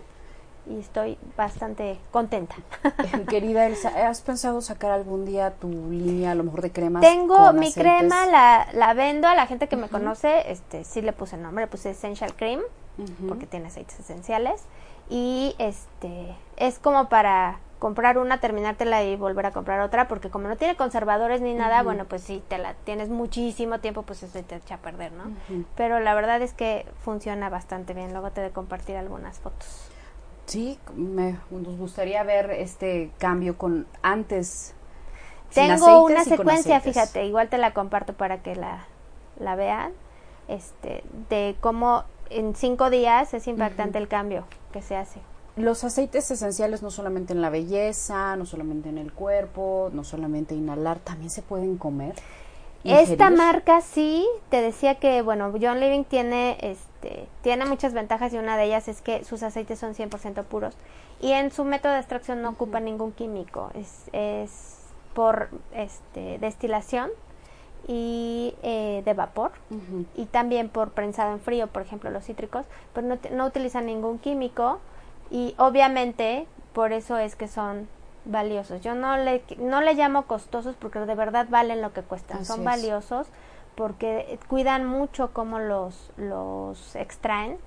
[0.69, 2.55] y estoy bastante contenta.
[3.29, 7.01] Querida Elsa, ¿has pensado sacar algún día tu línea a lo mejor de cremas?
[7.01, 7.83] Tengo con mi aceites?
[7.83, 11.65] crema, la, la vendo a la gente que me conoce, este sí le puse nombre,
[11.65, 12.61] le puse Essential Cream
[13.27, 14.63] porque tiene aceites esenciales
[15.09, 20.49] y este es como para comprar una, terminártela y volver a comprar otra porque como
[20.49, 24.43] no tiene conservadores ni nada, bueno, pues si te la tienes muchísimo tiempo, pues eso
[24.43, 25.23] te echa a perder, ¿no?
[25.75, 28.11] Pero la verdad es que funciona bastante bien.
[28.11, 29.89] Luego te de compartir algunas fotos.
[30.45, 34.75] Sí, me, nos gustaría ver este cambio con antes.
[35.53, 38.85] Tengo una secuencia, fíjate, igual te la comparto para que la,
[39.39, 39.93] la vean,
[40.47, 45.21] este, de cómo en cinco días es impactante el cambio que se hace.
[45.55, 50.55] Los aceites esenciales no solamente en la belleza, no solamente en el cuerpo, no solamente
[50.55, 52.15] inhalar, también se pueden comer.
[52.83, 58.37] Esta marca sí, te decía que, bueno, John Living tiene, este, tiene muchas ventajas y
[58.37, 60.75] una de ellas es que sus aceites son 100% puros.
[61.19, 64.77] Y en su método de extracción no ocupa ningún químico, es, es
[65.13, 67.09] por este, destilación
[67.87, 69.51] y eh, de vapor.
[70.15, 74.19] Y también por prensado en frío, por ejemplo, los cítricos, pero no, no utilizan ningún
[74.19, 74.79] químico
[75.31, 77.87] y obviamente por eso es que son
[78.25, 78.81] valiosos.
[78.81, 82.45] Yo no le, no le llamo costosos porque de verdad valen lo que cuestan, Así
[82.45, 82.65] son es.
[82.65, 83.27] valiosos
[83.75, 87.57] porque cuidan mucho cómo los, los extraen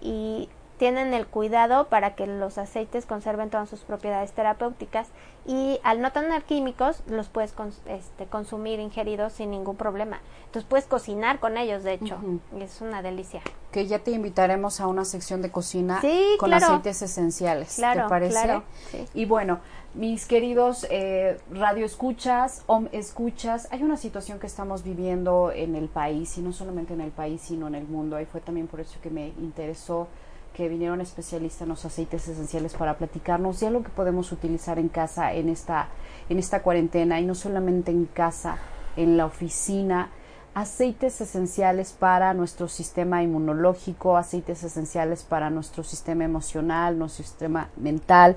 [0.00, 0.48] y
[0.82, 5.06] tienen el cuidado para que los aceites conserven todas sus propiedades terapéuticas
[5.46, 10.18] y al no tener químicos los puedes cons- este, consumir ingeridos sin ningún problema.
[10.46, 12.16] Entonces puedes cocinar con ellos, de hecho,
[12.58, 13.42] es una delicia.
[13.70, 16.66] Que ya te invitaremos a una sección de cocina Sí, con claro.
[16.66, 17.76] aceites esenciales.
[17.76, 18.32] Claro, ¿Te parece?
[18.32, 19.06] claro, sí.
[19.14, 19.60] Y bueno,
[19.94, 25.88] mis queridos eh, radio escuchas, om escuchas, hay una situación que estamos viviendo en el
[25.88, 28.18] país, y no solamente en el país, sino en el mundo.
[28.20, 30.08] Y fue también por eso que me interesó
[30.54, 34.88] que vinieron especialistas en los aceites esenciales para platicarnos de algo que podemos utilizar en
[34.88, 35.88] casa en esta,
[36.28, 38.58] en esta cuarentena, y no solamente en casa,
[38.96, 40.10] en la oficina.
[40.54, 48.36] aceites esenciales para nuestro sistema inmunológico, aceites esenciales para nuestro sistema emocional, nuestro sistema mental,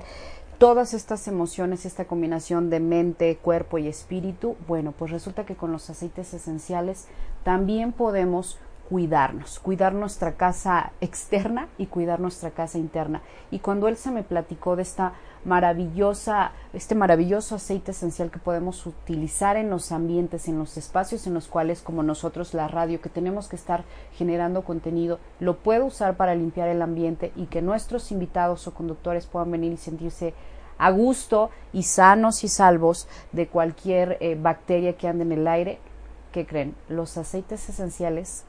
[0.56, 5.72] todas estas emociones, esta combinación de mente, cuerpo y espíritu, bueno, pues resulta que con
[5.72, 7.06] los aceites esenciales
[7.44, 8.58] también podemos
[8.88, 13.22] cuidarnos, cuidar nuestra casa externa y cuidar nuestra casa interna.
[13.50, 15.14] Y cuando él se me platicó de esta
[15.44, 21.34] maravillosa, este maravilloso aceite esencial que podemos utilizar en los ambientes, en los espacios en
[21.34, 26.16] los cuales, como nosotros, la radio, que tenemos que estar generando contenido, lo puedo usar
[26.16, 30.34] para limpiar el ambiente y que nuestros invitados o conductores puedan venir y sentirse
[30.78, 35.78] a gusto y sanos y salvos de cualquier eh, bacteria que ande en el aire.
[36.32, 36.74] ¿Qué creen?
[36.88, 38.44] Los aceites esenciales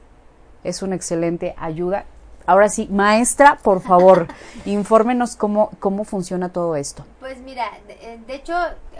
[0.64, 2.04] es una excelente ayuda
[2.48, 4.26] Ahora sí, maestra, por favor,
[4.64, 7.04] infórmenos cómo, cómo funciona todo esto.
[7.20, 8.54] Pues mira, de, de, hecho,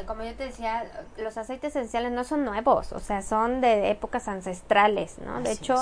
[0.06, 0.84] como yo te decía,
[1.16, 5.40] los aceites esenciales no son nuevos, o sea, son de épocas ancestrales, ¿no?
[5.40, 5.76] de hecho,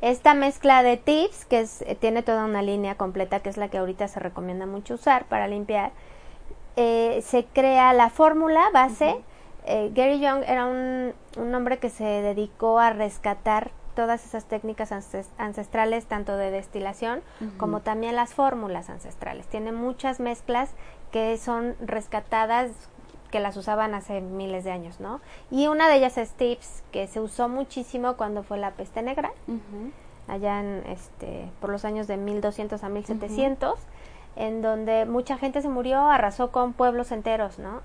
[0.00, 3.78] esta mezcla de tips, que es, tiene toda una línea completa, que es la que
[3.78, 5.92] ahorita se recomienda mucho usar para limpiar,
[6.74, 9.14] eh, se crea la fórmula base.
[9.66, 14.92] eh, Gary Young era un, un hombre que se dedicó a rescatar todas esas técnicas
[15.38, 17.56] ancestrales, tanto de destilación uh -huh.
[17.56, 19.46] como también las fórmulas ancestrales.
[19.46, 20.70] Tiene muchas mezclas
[21.10, 22.70] que son rescatadas
[23.30, 25.20] que las usaban hace miles de años, ¿no?
[25.50, 29.32] Y una de ellas es Tips, que se usó muchísimo cuando fue la peste negra,
[29.48, 29.90] uh -huh.
[30.28, 33.78] allá en, este, por los años de 1200 a 1700, uh -huh.
[34.36, 37.80] en donde mucha gente se murió, arrasó con pueblos enteros, ¿no?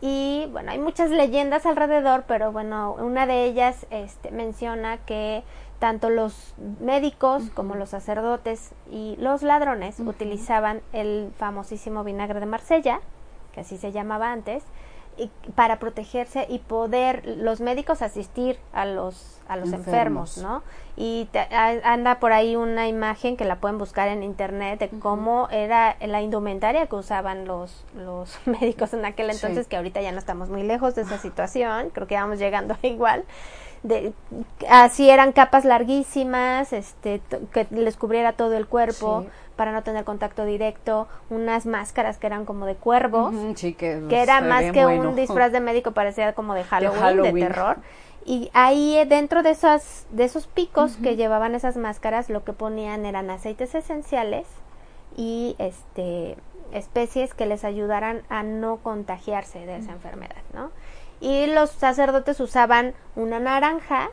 [0.00, 5.42] Y bueno, hay muchas leyendas alrededor, pero bueno, una de ellas este, menciona que
[5.78, 7.54] tanto los médicos uh -huh.
[7.54, 10.08] como los sacerdotes y los ladrones uh -huh.
[10.08, 13.00] utilizaban el famosísimo vinagre de Marsella,
[13.52, 14.62] que así se llamaba antes,
[15.20, 20.62] y para protegerse y poder los médicos asistir a los a los enfermos, enfermos ¿no?
[20.96, 24.86] Y te, a, anda por ahí una imagen que la pueden buscar en internet de
[24.86, 25.00] uh -huh.
[25.00, 29.68] cómo era la indumentaria que usaban los los médicos en aquel entonces, sí.
[29.68, 33.24] que ahorita ya no estamos muy lejos de esa situación, creo que vamos llegando igual.
[33.82, 34.12] De,
[34.68, 39.22] así eran capas larguísimas, este, que les cubriera todo el cuerpo.
[39.22, 39.30] Sí
[39.60, 43.74] para no tener contacto directo, unas máscaras que eran como de cuervos, uh -huh, sí,
[43.74, 45.10] que, que era más que bueno.
[45.10, 47.34] un disfraz de médico, parecía como de Halloween, de, Halloween.
[47.34, 47.76] de terror.
[48.24, 51.02] Y ahí eh, dentro de esos, de esos picos uh -huh.
[51.02, 54.46] que llevaban esas máscaras, lo que ponían eran aceites esenciales
[55.14, 56.38] y este
[56.72, 59.96] especies que les ayudaran a no contagiarse de esa uh -huh.
[59.96, 60.70] enfermedad, ¿no?
[61.20, 64.08] Y los sacerdotes usaban una naranja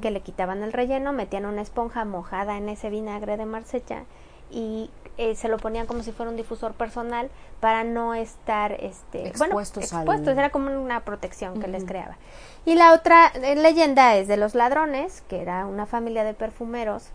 [0.00, 4.04] que le quitaban el relleno, metían una esponja mojada en ese vinagre de marsella
[4.50, 7.28] y eh, se lo ponían como si fuera un difusor personal
[7.60, 10.38] para no estar este expuestos, bueno, expuestos al...
[10.38, 11.72] era como una protección que uh -huh.
[11.72, 12.16] les creaba
[12.64, 17.08] y la otra eh, leyenda es de los ladrones que era una familia de perfumeros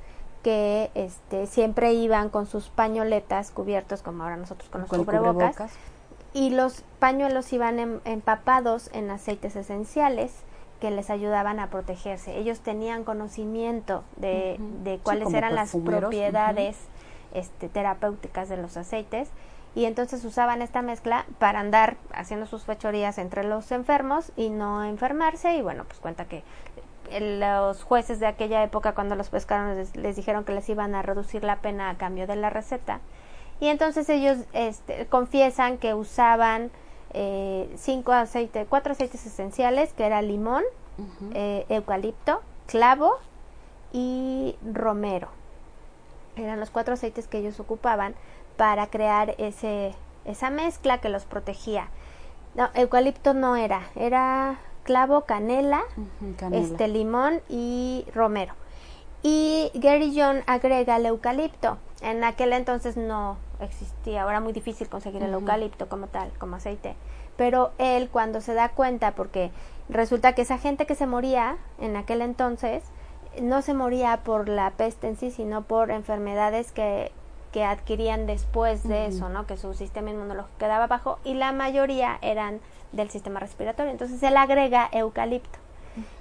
[0.43, 5.71] que este siempre iban con sus pañoletas cubiertos como ahora nosotros con los cubrebocas, cubrebocas,
[6.33, 10.33] y los pañuelos iban en, empapados en aceites esenciales
[10.81, 14.83] que les ayudaban a protegerse ellos tenían conocimiento de, uh -huh.
[14.83, 16.92] de cuáles sí, eran las propiedades uh -huh
[17.33, 19.29] este, terapéuticas de los aceites
[19.75, 24.83] y entonces usaban esta mezcla para andar haciendo sus fechorías entre los enfermos y no
[24.83, 26.43] enfermarse y bueno pues cuenta que
[27.19, 31.01] los jueces de aquella época cuando los pescaron les, les, dijeron que les iban a
[31.01, 32.99] reducir la pena a cambio de la receta
[33.59, 36.71] y entonces ellos este, confiesan que usaban
[37.13, 40.63] eh, cinco aceites cuatro aceites esenciales que era limón
[40.97, 41.31] uh -huh.
[41.33, 43.17] eh, eucalipto clavo
[43.91, 45.29] y romero
[46.35, 48.15] eran los cuatro aceites que ellos ocupaban
[48.57, 51.89] para crear ese esa mezcla que los protegía.
[52.55, 58.53] No, eucalipto no era, era clavo, canela, uh -huh, canela, este limón y romero.
[59.21, 61.77] Y Gary John agrega el eucalipto.
[62.01, 65.29] En aquel entonces no existía, ahora muy difícil conseguir uh -huh.
[65.29, 66.95] el eucalipto como tal, como aceite.
[67.37, 69.51] Pero él cuando se da cuenta, porque
[69.89, 72.83] resulta que esa gente que se moría en aquel entonces,
[73.41, 77.11] no se moría por la peste en sí, sino por enfermedades que,
[77.51, 79.07] que adquirían después de uh -huh.
[79.09, 79.45] eso, ¿no?
[79.45, 82.59] Que su sistema inmunológico quedaba bajo y la mayoría eran
[82.91, 83.91] del sistema respiratorio.
[83.91, 85.59] Entonces él agrega eucalipto.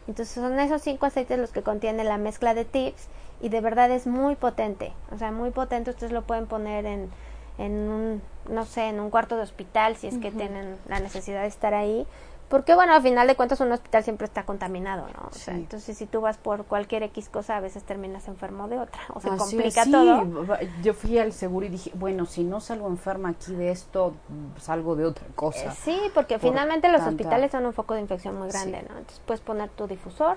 [0.06, 3.08] Entonces son esos cinco aceites los que contiene la mezcla de tips
[3.40, 5.90] y de verdad es muy potente, o sea, muy potente.
[5.90, 7.10] Ustedes lo pueden poner en,
[7.58, 10.22] en un, no sé, en un cuarto de hospital si es uh -huh.
[10.22, 12.06] que tienen la necesidad de estar ahí
[12.52, 15.26] porque bueno, al final de cuentas un hospital siempre está contaminado, ¿no?
[15.26, 18.78] O sea, entonces si tú vas por cualquier X cosa, a veces terminas enfermo de
[18.78, 19.90] otra, o se Así complica es, sí.
[19.90, 20.58] todo.
[20.82, 24.12] Yo fui al seguro y dije, bueno, si no salgo enferma aquí de esto,
[24.58, 25.72] salgo de otra cosa.
[25.72, 27.12] Eh, sí, porque por finalmente los tanta...
[27.12, 28.86] hospitales son un foco de infección muy grande, sí.
[28.86, 28.98] ¿no?
[28.98, 30.36] Entonces puedes poner tu difusor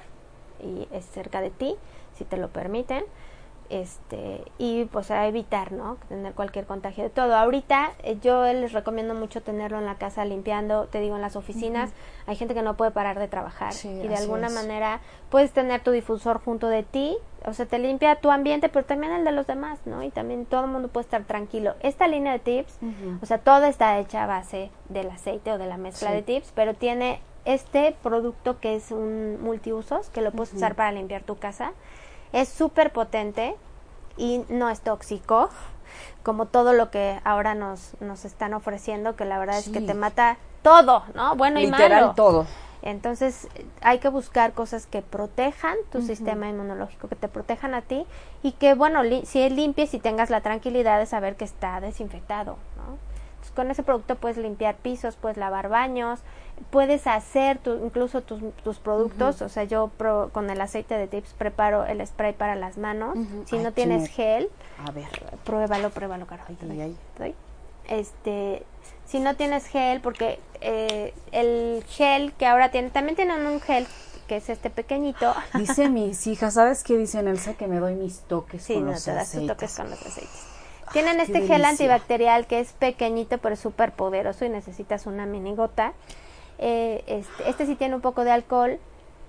[0.63, 1.75] y es cerca de ti,
[2.17, 3.03] si te lo permiten
[3.69, 7.35] este y pues a evitar no tener cualquier contagio de todo.
[7.35, 11.35] Ahorita eh, yo les recomiendo mucho tenerlo en la casa limpiando te digo en las
[11.35, 11.91] oficinas.
[12.27, 15.91] Hay gente que no puede parar de trabajar y de alguna manera puedes tener tu
[15.91, 17.17] difusor junto de ti.
[17.45, 20.45] O sea te limpia tu ambiente pero también el de los demás no y también
[20.45, 21.75] todo el mundo puede estar tranquilo.
[21.81, 22.79] Esta línea de tips
[23.21, 26.51] o sea toda está hecha a base del aceite o de la mezcla de tips
[26.55, 31.37] pero tiene este producto que es un multiusos que lo puedes usar para limpiar tu
[31.37, 31.73] casa
[32.35, 33.55] es súper potente
[34.17, 35.49] y no es tóxico,
[36.21, 39.93] como todo lo que ahora nos, nos están ofreciendo, que la verdad es que te
[39.93, 41.35] mata todo, ¿no?
[41.35, 42.13] Bueno y malo.
[42.13, 42.45] todo.
[42.81, 43.47] Entonces
[43.81, 48.05] hay que buscar cosas que protejan tu sistema inmunológico, que te protejan a ti
[48.43, 52.57] y que, bueno, si limpies y tengas la tranquilidad de saber que está desinfectado,
[53.51, 56.21] con ese producto puedes limpiar pisos, puedes lavar baños,
[56.69, 59.91] puedes hacer tu, incluso tus, tus productos, o sea, yo
[60.31, 63.17] con el aceite de tips preparo el spray para las manos.
[63.45, 64.49] Si no tienes gel,
[64.85, 65.07] a ver,
[65.43, 66.43] pruébalo, pruébalo, caro.
[67.87, 68.63] Este,
[69.05, 73.85] si no tienes gel, porque eh, el gel que ahora tiene, también tienen un gel
[74.27, 75.33] que es este pequeñito.
[75.53, 77.53] Dice mis hijas, ¿sabes qué dicen Elsa?
[77.53, 80.54] Que me doy mis toques con los te das toques con los aceites.
[80.91, 85.93] Tienen este gel antibacterial que es pequeñito pero súper poderoso y necesitas una mini gota.
[86.57, 88.79] Eh, este, este sí tiene un poco de alcohol,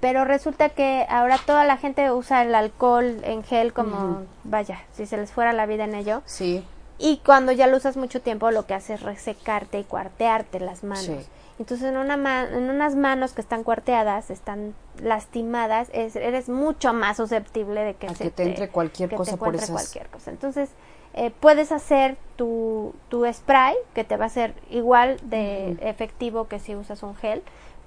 [0.00, 5.06] pero resulta que ahora toda la gente usa el alcohol en gel como, vaya, si
[5.06, 6.22] se les fuera la vida en ello.
[6.26, 6.64] Sí.
[6.98, 10.82] Y cuando ya lo usas mucho tiempo, lo que hace es resecarte y cuartearte las
[10.82, 11.28] manos.
[11.58, 17.80] Entonces, en, una en unas manos que están cuarteadas, están lastimadas, eres mucho más susceptible
[17.82, 19.70] de que, se te, entre cualquier cosa por esas...
[19.70, 20.30] cualquier cosa.
[20.30, 20.70] Entonces,
[21.16, 26.58] eh, puedes hacer tu, tu spray, que te va a ser igual de efectivo que
[26.58, 27.42] si usas un gel,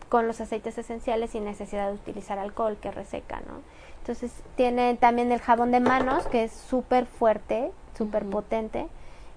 [0.10, 3.62] con los aceites esenciales sin necesidad de utilizar alcohol que reseca, ¿no?
[4.00, 8.88] Entonces tiene también el jabón de manos que es súper fuerte, súper potente.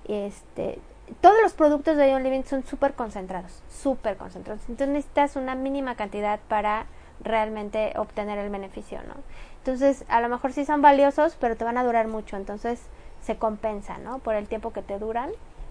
[0.08, 0.78] Este,
[1.20, 4.62] todos los productos de Ion Living son súper concentrados, súper concentrados.
[4.68, 6.86] Entonces necesitas una mínima cantidad para
[7.20, 9.14] realmente obtener el beneficio, ¿no?
[9.58, 12.36] Entonces a lo mejor sí son valiosos, pero te van a durar mucho.
[12.36, 12.80] Entonces
[13.22, 14.18] se compensa, ¿no?
[14.18, 15.30] Por el tiempo que te duran,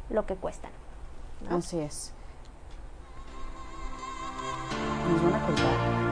[0.09, 0.71] lo que cuestan.
[1.49, 2.13] Así es.
[5.09, 6.11] Nos van a.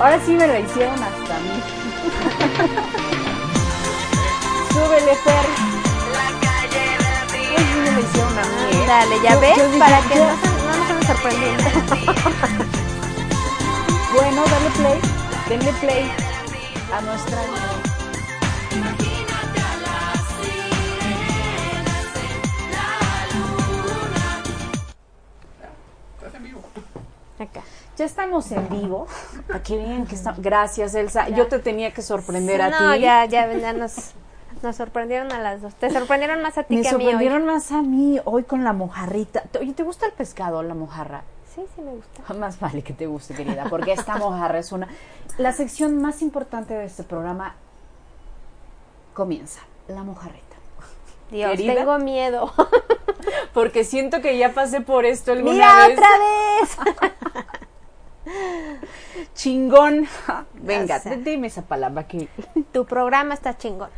[0.00, 1.62] Ahora sí me la hicieron hasta mí.
[4.72, 5.77] Súbele, Fer.
[7.98, 8.48] Me la hicieron a mí.
[8.72, 8.84] ¿eh?
[8.86, 10.26] Dale, ya ves, para que no
[11.06, 11.64] sorprendiendo.
[14.14, 15.00] bueno, dale play,
[15.48, 16.12] denle play
[16.92, 17.38] a nuestra...
[27.38, 27.62] Acá.
[27.96, 29.06] Ya estamos en vivo.
[29.54, 30.34] Aquí bien que está.
[30.36, 31.28] Gracias, Elsa.
[31.28, 32.74] Yo te tenía que sorprender a ti.
[32.80, 34.12] No, ya, ya, ya nos,
[34.62, 35.74] nos sorprendieron a las dos.
[35.74, 36.98] Te sorprendieron más a ti que a mí.
[36.98, 39.44] Me sorprendieron más a mí hoy con la mojarrita.
[39.58, 41.22] Oye, ¿te gusta el pescado, la mojarra?
[41.54, 42.34] Sí, sí me gusta.
[42.34, 44.88] Más vale que te guste, querida, porque esta mojarra es una...
[45.38, 47.54] La sección más importante de este programa
[49.14, 50.48] comienza, la mojarrita.
[51.30, 52.52] Dios, tengo miedo.
[53.52, 55.98] porque siento que ya pasé por esto alguna ¡Mira, vez.
[55.98, 56.78] otra vez!
[59.34, 60.06] Chingón.
[60.54, 62.28] Venga, dime esa palabra que...
[62.72, 63.90] Tu programa está chingón.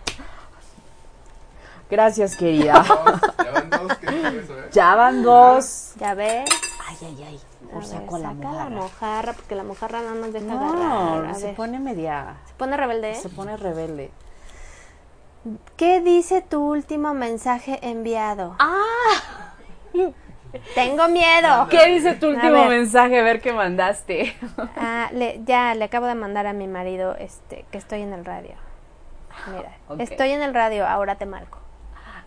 [1.90, 2.84] Gracias, querida.
[2.84, 3.92] ya van dos.
[4.02, 4.68] ¿eh?
[4.72, 5.92] Ya van dos.
[5.98, 6.48] Ya ves.
[6.86, 7.40] Ay, ay, ay.
[7.72, 8.64] O saco la mojarra.
[8.64, 11.34] la mojarra, porque la mojarra no nos deja no, agarrar.
[11.36, 12.36] se pone media...
[12.46, 13.14] ¿Se pone rebelde?
[13.14, 14.10] Se pone rebelde.
[15.76, 18.56] ¿Qué dice tu último mensaje enviado?
[18.58, 19.54] ¡Ah!
[20.74, 21.68] Tengo miedo.
[21.70, 23.20] ¿Qué dice tu último mensaje?
[23.20, 24.36] A ver qué mandaste.
[24.76, 25.10] Ah,
[25.44, 28.54] ya le acabo de mandar a mi marido este que estoy en el radio.
[29.54, 29.72] Mira,
[30.02, 31.59] estoy en el radio, ahora te marco.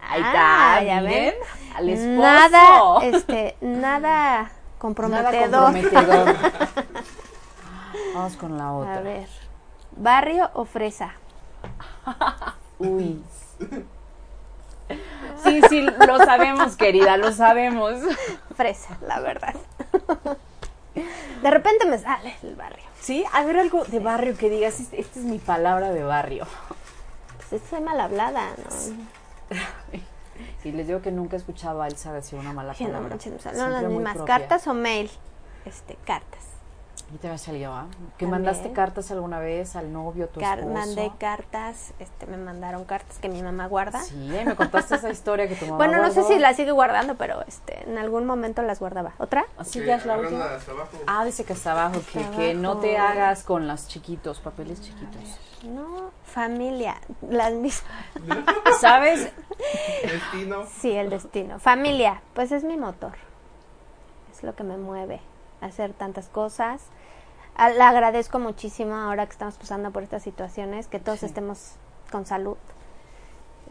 [0.09, 1.33] Ahí está, ah, ya ven.
[1.75, 2.21] Al esposo.
[2.21, 5.73] Nada, este, nada comprometedor.
[5.73, 6.35] Nada comprometedor.
[8.13, 8.97] Vamos con la otra.
[8.97, 9.27] A ver,
[9.95, 11.13] barrio o fresa.
[12.79, 13.23] Uy.
[15.43, 17.95] Sí, sí, lo sabemos, querida, lo sabemos.
[18.55, 19.55] Fresa, la verdad.
[21.41, 22.83] De repente me sale el barrio.
[22.99, 26.45] Sí, a ver algo de barrio que digas, esta es mi palabra de barrio.
[27.49, 29.22] Pues es mal hablada, ¿no?
[30.63, 33.17] Y les digo que nunca he escuchado a Elsa decir una mala palabra.
[33.55, 34.17] No, no, las mismas.
[34.25, 35.11] ¿Cartas o mail?
[35.65, 36.39] Este, cartas.
[37.13, 37.85] Y te había salido, ¿ah?
[38.17, 38.31] ¿Que También.
[38.31, 40.73] mandaste cartas alguna vez al novio, tu Car- esposo?
[40.73, 44.01] mandé cartas, este, me mandaron cartas que mi mamá guarda.
[44.01, 46.33] Sí, me contaste esa historia que tu mamá bueno, no sé guardó.
[46.35, 49.13] si la sigue guardando, pero este, en algún momento las guardaba.
[49.19, 49.45] ¿Otra?
[49.57, 50.47] Así ya es la última.
[51.05, 53.13] Ah, dice que está abajo, que, Está que no te abajo.
[53.13, 55.39] hagas con los chiquitos, papeles chiquitos.
[55.63, 56.95] No, familia,
[57.29, 57.91] las mismas.
[58.81, 59.31] ¿Sabes?
[60.03, 60.65] Destino.
[60.79, 61.57] Sí, el destino.
[61.59, 63.13] Familia, pues es mi motor.
[64.31, 65.21] Es lo que me mueve
[65.61, 66.81] a hacer tantas cosas.
[67.55, 71.27] A- Le agradezco muchísimo ahora que estamos pasando por estas situaciones, que todos Sí.
[71.27, 71.75] estemos
[72.11, 72.57] con salud.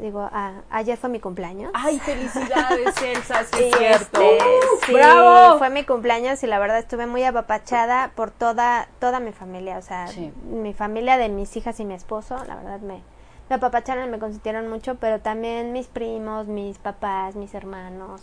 [0.02, 1.70] Digo, a- ayer fue mi cumpleaños.
[1.74, 4.20] Ay, felicidades, Elsa, sí es cierto.
[4.20, 4.38] este,
[4.86, 5.58] sí, ¡Bravo!
[5.58, 9.82] fue mi cumpleaños y la verdad estuve muy apapachada por toda toda mi familia, o
[9.82, 10.32] sea, Sí.
[10.50, 13.00] mi familia de mis hijas y mi esposo, la verdad me,
[13.48, 18.22] me apapacharon y me consintieron mucho, pero también mis primos, mis papás, mis hermanos,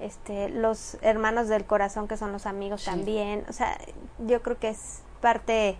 [0.00, 2.90] este, los hermanos del corazón que son los amigos Sí.
[2.90, 3.76] también, o sea,
[4.20, 5.76] yo creo que es parte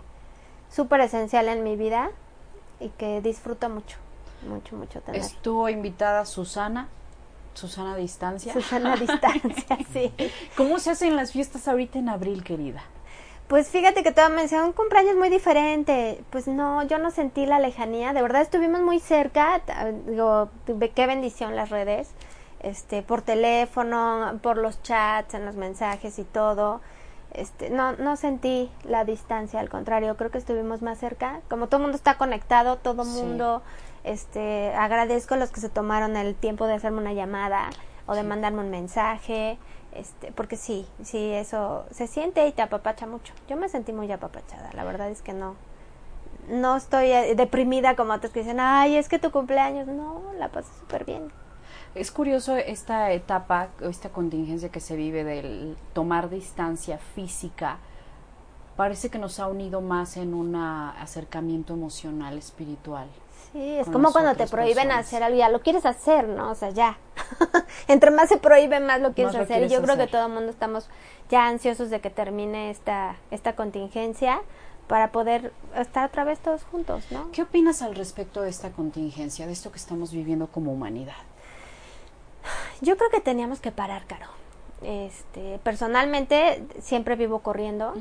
[0.68, 2.10] súper esencial en mi vida
[2.78, 3.96] y que disfruto mucho,
[4.48, 5.20] mucho, mucho tener.
[5.20, 6.88] Estuvo invitada Susana,
[7.54, 8.52] Susana a distancia.
[8.52, 10.12] Susana a distancia, sí.
[10.56, 12.82] ¿Cómo se hacen las fiestas ahorita en abril, querida?
[13.48, 16.22] Pues fíjate que todo me decía un cumpleaños muy diferente.
[16.30, 18.12] Pues no, yo no sentí la lejanía.
[18.12, 19.60] De verdad estuvimos muy cerca.
[20.06, 22.10] Digo, tuve- qué bendición las redes.
[22.60, 26.80] Este, por teléfono, por los chats, en los mensajes y todo.
[27.32, 31.40] Este, no, no sentí la distancia, al contrario, creo que estuvimos más cerca.
[31.48, 33.14] Como todo el mundo está conectado, todo el Sí.
[33.22, 33.62] mundo,
[34.04, 37.70] este, agradezco a los que se tomaron el tiempo de hacerme una llamada
[38.06, 38.26] o de Sí.
[38.26, 39.58] mandarme un mensaje,
[39.92, 43.32] este, porque sí, sí, eso se siente y te apapacha mucho.
[43.48, 45.54] Yo me sentí muy apapachada, la verdad es que no,
[46.48, 50.48] no estoy eh, deprimida como otros que dicen, ay, es que tu cumpleaños, no, la
[50.48, 51.30] pasé súper bien.
[51.94, 57.78] Es curioso esta etapa, esta contingencia que se vive del tomar distancia física.
[58.76, 63.08] Parece que nos ha unido más en un acercamiento emocional, espiritual.
[63.52, 65.06] Sí, es como cuando te prohíben personas.
[65.06, 66.50] hacer algo, ya lo quieres hacer, ¿no?
[66.50, 66.98] O sea, ya.
[67.88, 69.66] Entre más se prohíbe, más lo quieres Más lo hacer.
[69.66, 70.88] y yo creo que todo el mundo estamos
[71.28, 74.40] ya ansiosos de que termine esta, esta contingencia
[74.86, 77.30] para poder estar otra vez todos juntos, ¿no?
[77.32, 81.14] ¿Qué opinas al respecto de esta contingencia, de esto que estamos viviendo como humanidad?
[82.80, 84.26] Yo creo que teníamos que parar, Caro.
[84.82, 87.94] Este, personalmente siempre vivo corriendo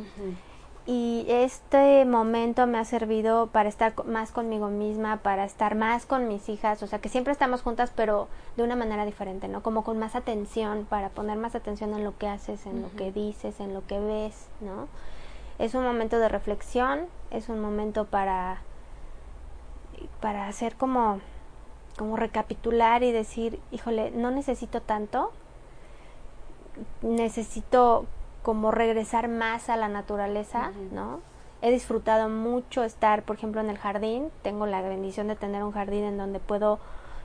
[0.90, 6.28] y este momento me ha servido para estar más conmigo misma, para estar más con
[6.28, 8.28] mis hijas, o sea, que siempre estamos juntas pero
[8.58, 9.62] de una manera diferente, ¿no?
[9.62, 13.12] Como con más atención, para poner más atención en lo que haces, en lo que
[13.12, 14.88] dices, en lo que ves, ¿no?
[15.60, 18.64] Es un momento de reflexión, es un momento para
[20.22, 21.20] para hacer como
[22.00, 25.32] como recapitular y decir, híjole, no necesito tanto,
[27.04, 28.08] necesito
[28.44, 30.72] como regresar más a la naturaleza.
[30.92, 31.20] ¿no?
[31.62, 34.30] He disfrutado mucho estar, por ejemplo, en el jardín.
[34.44, 36.80] Tengo la bendición de tener un jardín en donde puedo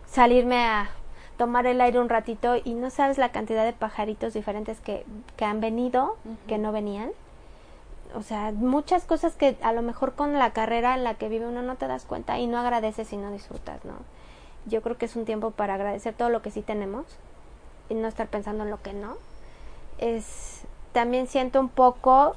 [0.07, 0.91] salirme a
[1.37, 5.05] tomar el aire un ratito y no sabes la cantidad de pajaritos diferentes que,
[5.37, 7.11] que han venido, que no venían.
[8.15, 11.47] O sea, muchas cosas que a lo mejor con la carrera en la que vive
[11.47, 13.95] uno no te das cuenta y no agradeces y no disfrutas, ¿no?
[14.67, 17.05] Yo creo que es un tiempo para agradecer todo lo que sí tenemos
[17.89, 19.17] y no estar pensando en lo que no.
[19.99, 20.63] Es
[20.95, 22.37] también siento un poco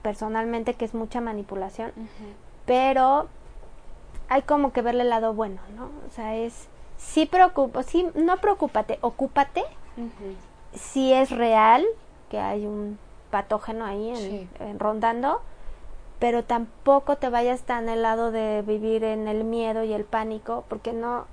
[0.00, 1.92] personalmente que es mucha manipulación,
[2.64, 3.26] pero
[4.30, 5.90] hay como que verle el lado bueno, ¿no?
[6.08, 9.62] O sea, es sí preocupo, sí no preocúpate, ocúpate
[10.72, 11.84] si es real
[12.30, 12.98] que hay un
[13.30, 14.48] patógeno ahí en, Sí.
[14.60, 15.40] en rondando,
[16.18, 20.64] pero tampoco te vayas tan al lado de vivir en el miedo y el pánico,
[20.68, 21.26] porque no,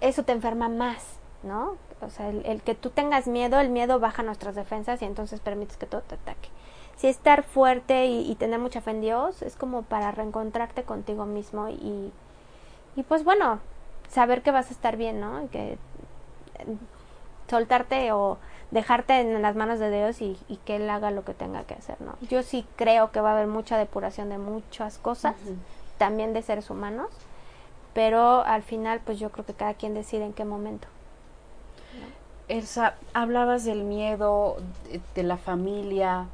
[0.00, 1.76] eso te enferma más, ¿no?
[2.04, 5.40] O sea, el, el que tú tengas miedo, el miedo baja nuestras defensas y entonces
[5.40, 6.48] permites que todo te ataque.
[6.96, 11.26] Si estar fuerte y, y tener mucha fe en Dios es como para reencontrarte contigo
[11.26, 12.12] mismo y,
[12.96, 13.58] y pues bueno,
[14.08, 15.42] saber que vas a estar bien, ¿no?
[15.42, 15.78] Y que eh,
[17.50, 18.38] soltarte o
[18.70, 21.74] dejarte en las manos de Dios y, y que Él haga lo que tenga que
[21.74, 22.14] hacer, ¿no?
[22.28, 25.34] Yo sí creo que va a haber mucha depuración de muchas cosas,
[25.98, 27.08] también de seres humanos,
[27.92, 30.88] pero al final pues yo creo que cada quien decide en qué momento.
[32.48, 34.56] Elsa, hablabas del miedo,
[34.90, 36.26] de, de la familia,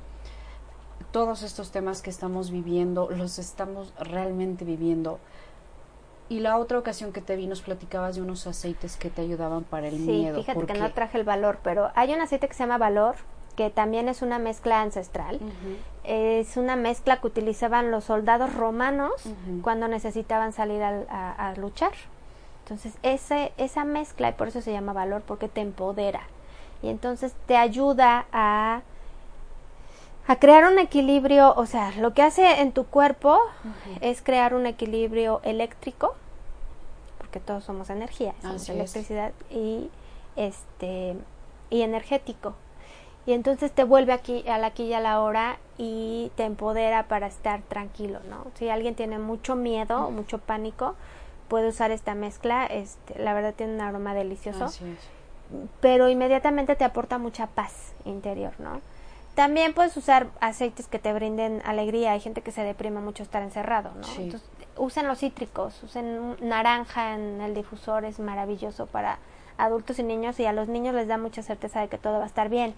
[1.12, 5.18] todos estos temas que estamos viviendo, los estamos realmente viviendo.
[6.28, 9.64] Y la otra ocasión que te vi nos platicabas de unos aceites que te ayudaban
[9.64, 10.38] para el sí, miedo.
[10.38, 10.78] fíjate ¿Por que qué?
[10.78, 13.16] no traje el valor, pero hay un aceite que se llama valor,
[13.56, 15.40] que también es una mezcla ancestral.
[16.04, 19.12] Es una mezcla que utilizaban los soldados romanos
[19.62, 21.92] cuando necesitaban salir al- a, a luchar.
[22.70, 26.20] Entonces, ese, esa mezcla, y por eso se llama valor, porque te empodera.
[26.84, 28.82] Y entonces te ayuda a,
[30.28, 33.40] a crear un equilibrio, o sea, lo que hace en tu cuerpo
[34.00, 36.14] es crear un equilibrio eléctrico,
[37.18, 39.90] porque todos somos energía, somos electricidad y
[40.36, 41.16] este
[41.70, 42.54] y energético.
[43.26, 47.08] Y entonces te vuelve aquí a la aquí y a la hora y te empodera
[47.08, 48.46] para estar tranquilo, ¿no?
[48.54, 50.94] Si alguien tiene mucho miedo o mucho pánico,
[51.50, 54.68] puede usar esta mezcla, este, la verdad tiene un aroma delicioso.
[55.80, 58.80] Pero inmediatamente te aporta mucha paz interior, ¿no?
[59.34, 62.12] También puedes usar aceites que te brinden alegría.
[62.12, 64.06] Hay gente que se deprime mucho estar encerrado, ¿no?
[64.16, 69.18] Entonces, usen los cítricos, usen naranja en el difusor, es maravilloso para
[69.58, 72.24] adultos y niños y a los niños les da mucha certeza de que todo va
[72.24, 72.74] a estar bien.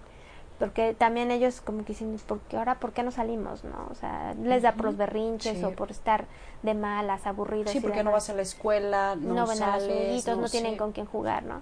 [0.59, 3.63] Porque también ellos como que dicen, ¿por qué ahora por qué no salimos?
[3.63, 3.87] ¿no?
[3.89, 6.25] O sea, les da por los berrinches o por estar
[6.61, 7.71] de malas, aburridos.
[7.71, 10.91] Sí, porque no vas a la escuela, no, no ven a los no, tienen con
[10.91, 11.61] quién jugar, ¿no?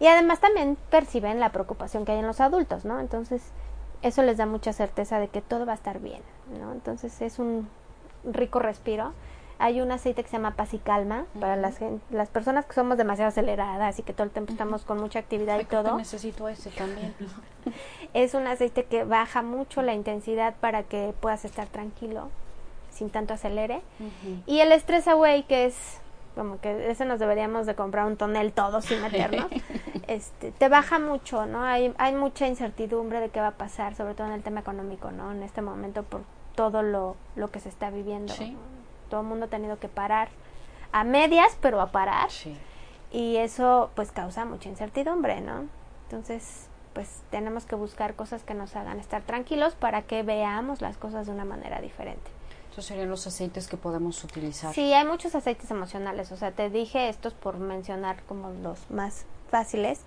[0.00, 3.00] Y además también perciben la preocupación que hay en los adultos, ¿no?
[3.00, 3.42] Entonces,
[4.02, 6.22] eso les da mucha certeza de que todo va a estar bien,
[6.60, 6.72] ¿no?
[6.72, 7.68] Entonces es un
[8.24, 9.12] rico respiro.
[9.64, 11.76] Hay un aceite que se llama Paz y Calma para las,
[12.10, 15.58] las personas que somos demasiado aceleradas y que todo el tiempo estamos con mucha actividad
[15.58, 15.96] y todo.
[15.96, 17.14] necesito ese también.
[18.12, 22.28] es un aceite que baja mucho la intensidad para que puedas estar tranquilo
[22.92, 23.80] sin tanto acelere.
[24.44, 25.98] Y el Stress Away, que es
[26.34, 29.46] como que ese nos deberíamos de comprar un tonel todos sin meternos,
[30.08, 31.62] este, te baja mucho, ¿no?
[31.62, 35.10] Hay, hay mucha incertidumbre de qué va a pasar, sobre todo en el tema económico,
[35.10, 35.32] ¿no?
[35.32, 36.20] En este momento por
[36.54, 38.34] todo lo, lo que se está viviendo.
[39.14, 40.28] Todo el mundo ha tenido que parar
[40.90, 42.30] a medias, pero a parar.
[43.12, 45.68] Y eso pues causa mucha incertidumbre, ¿no?
[46.06, 50.96] Entonces, pues tenemos que buscar cosas que nos hagan estar tranquilos para que veamos las
[50.96, 52.28] cosas de una manera diferente.
[52.70, 54.74] Estos serían los aceites que podemos utilizar.
[54.74, 56.32] Sí, hay muchos aceites emocionales.
[56.32, 60.00] O sea, te dije estos por mencionar como los más fáciles,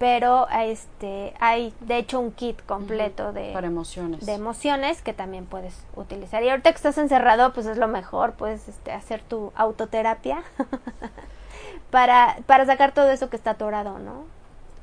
[0.00, 4.24] pero este hay de hecho un kit completo de para emociones.
[4.24, 6.42] de emociones que también puedes utilizar.
[6.42, 10.42] Y ahorita que estás encerrado pues es lo mejor puedes este, hacer tu autoterapia
[11.90, 14.24] para para sacar todo eso que está atorado no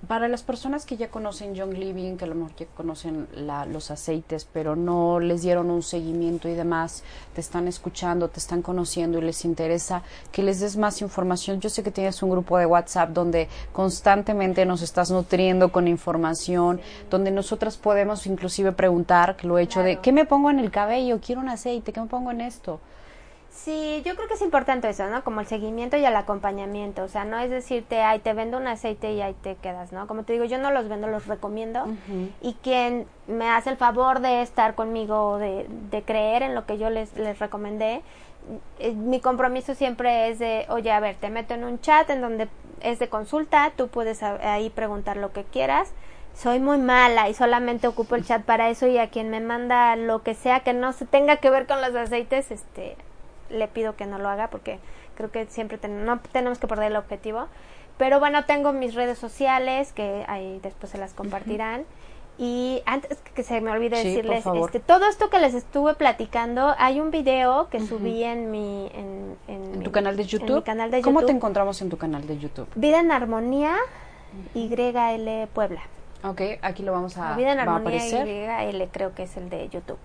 [0.07, 3.27] para las personas que ya conocen Young Living, que a lo mejor ya conocen
[3.71, 8.61] los aceites, pero no les dieron un seguimiento y demás, te están escuchando, te están
[8.61, 11.59] conociendo y les interesa que les des más información.
[11.59, 16.79] Yo sé que tienes un grupo de WhatsApp donde constantemente nos estás nutriendo con información,
[17.09, 20.69] donde nosotras podemos inclusive preguntar, que lo he hecho de, ¿qué me pongo en el
[20.69, 21.19] cabello?
[21.25, 22.79] Quiero un aceite, ¿qué me pongo en esto?
[23.57, 25.23] Sí, yo creo que es importante eso, ¿no?
[25.23, 27.03] Como el seguimiento y el acompañamiento.
[27.03, 30.05] O sea, no es decirte, ay, te vendo un aceite y ahí te quedas, ¿no?
[30.05, 31.85] Como te digo, yo no los vendo, los recomiendo.
[32.41, 36.77] Y quien me hace el favor de estar conmigo, de, de creer en lo que
[36.77, 38.03] yo les, les recomendé,
[38.77, 42.21] eh, mi compromiso siempre es de, oye, a ver, te meto en un chat en
[42.21, 42.47] donde
[42.81, 45.91] es de consulta, tú puedes ahí preguntar lo que quieras.
[46.35, 49.95] Soy muy mala y solamente ocupo el chat para eso y a quien me manda
[49.95, 52.95] lo que sea que no se tenga que ver con los aceites, este,
[53.49, 54.79] le pido que no lo haga porque
[55.15, 57.47] creo que siempre no tenemos que perder el objetivo.
[57.97, 61.85] Pero bueno, tengo mis redes sociales que ahí después se las compartirán.
[62.39, 66.99] Y antes que se me olvide decirles, este, todo esto que les estuve platicando, hay
[66.99, 68.91] un video que subí en mi...
[68.93, 70.63] En, tu canal de YouTube?
[70.63, 72.67] canal de ¿Cómo te encontramos en tu canal de YouTube?
[72.75, 73.75] Vida en Armonía,
[74.53, 75.81] YL Puebla.
[76.23, 79.97] Ok, aquí lo vamos a, Vida en Armonía, YL creo que es el de YouTube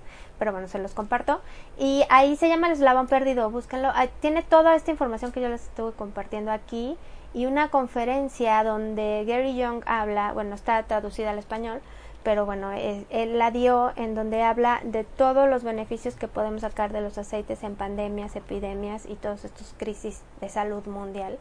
[0.42, 1.40] pero bueno, se los comparto.
[1.78, 3.92] Y ahí se llama El Eslabón Perdido, búsquenlo.
[4.18, 6.96] tiene toda esta información que yo les estuve compartiendo aquí
[7.32, 11.80] y una conferencia donde Gary Young habla, bueno, está traducida al español,
[12.24, 16.62] pero bueno, él, él, la dio en donde habla de todos los beneficios que podemos
[16.62, 21.38] sacar de los aceites en pandemias, epidemias y todos estos crisis de salud mundial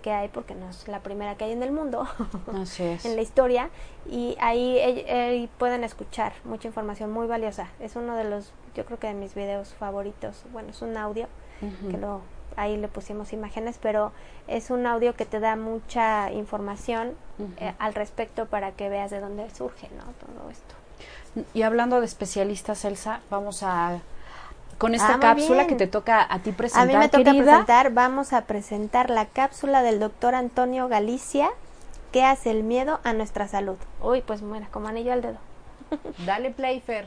[0.00, 2.06] que hay porque no es la primera que hay en el mundo
[3.04, 3.70] en la historia
[4.10, 7.68] y ahí, pueden escuchar mucha información muy valiosa.
[7.80, 10.44] Es uno de los yo creo que de mis videos favoritos.
[10.52, 11.26] Bueno es un audio
[11.90, 12.22] que lo
[12.56, 14.12] ahí le pusimos imágenes pero
[14.48, 17.12] es un audio que te da mucha información
[17.58, 20.74] eh, al respecto para que veas de dónde surge no todo esto.
[21.54, 24.00] Y hablando de especialistas Elsa vamos a
[24.80, 26.82] con esta ah, cápsula que te toca a ti presentar.
[26.82, 31.50] A mí me toca presentar, vamos a presentar la cápsula del doctor Antonio Galicia,
[32.12, 33.76] que hace el miedo a nuestra salud.
[34.00, 35.36] Uy, pues muera, como anillo al dedo.
[36.24, 37.04] Dale Playfair.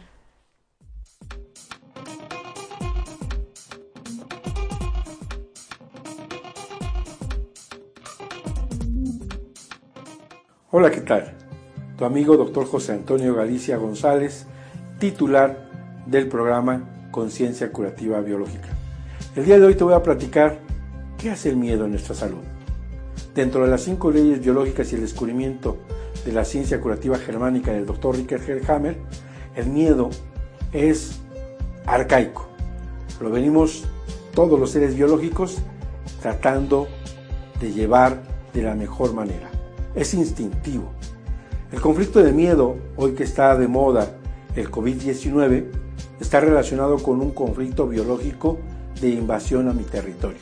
[10.69, 11.33] Hola, ¿qué tal?
[11.97, 14.45] Tu amigo doctor José Antonio Galicia González,
[14.99, 15.57] titular
[16.05, 18.69] del programa conciencia curativa biológica.
[19.35, 20.57] El día de hoy te voy a platicar
[21.17, 22.41] qué hace el miedo en nuestra salud.
[23.35, 25.77] Dentro de las cinco leyes biológicas y el descubrimiento
[26.25, 28.17] de la ciencia curativa germánica del Dr.
[28.17, 28.97] Richard Hellhammer,
[29.55, 30.09] el miedo
[30.71, 31.21] es
[31.85, 32.47] arcaico.
[33.21, 33.83] Lo venimos
[34.33, 35.59] todos los seres biológicos
[36.19, 36.87] tratando
[37.61, 38.23] de llevar
[38.55, 39.51] de la mejor manera.
[39.93, 40.91] Es instintivo.
[41.71, 44.15] El conflicto de miedo, hoy que está de moda
[44.55, 45.82] el COVID-19,
[46.23, 48.57] está relacionado con un conflicto biológico
[49.01, 50.39] de invasión a mi territorio,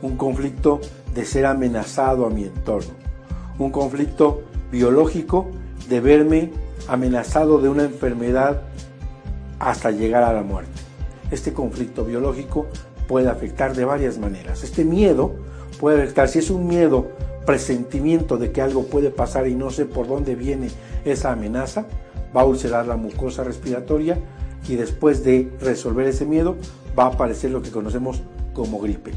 [0.00, 0.80] un conflicto
[1.14, 2.94] de ser amenazado a mi entorno,
[3.58, 5.50] un conflicto biológico
[5.90, 6.50] de verme
[6.88, 8.62] amenazado de una enfermedad
[9.58, 10.80] hasta llegar a la muerte.
[11.30, 12.66] Este conflicto biológico
[13.06, 14.64] puede afectar de varias maneras.
[14.64, 15.34] Este miedo
[15.78, 17.08] puede afectar, si es un miedo,
[17.44, 20.70] presentimiento de que algo puede pasar y no sé por dónde viene
[21.04, 21.84] esa amenaza,
[22.34, 24.16] va a ulcerar la mucosa respiratoria
[24.68, 26.56] y después de resolver ese miedo
[26.98, 29.12] va a aparecer lo que conocemos como gripe.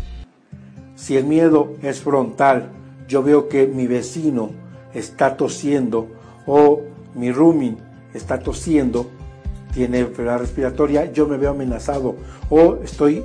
[0.96, 2.70] Si el miedo es frontal,
[3.08, 4.50] yo veo que mi vecino
[4.94, 6.08] está tosiendo
[6.48, 6.82] o
[7.14, 7.78] mi rooming
[8.14, 9.08] está tosiendo,
[9.74, 12.16] tiene enfermedad respiratoria, yo me veo amenazado
[12.50, 13.24] o estoy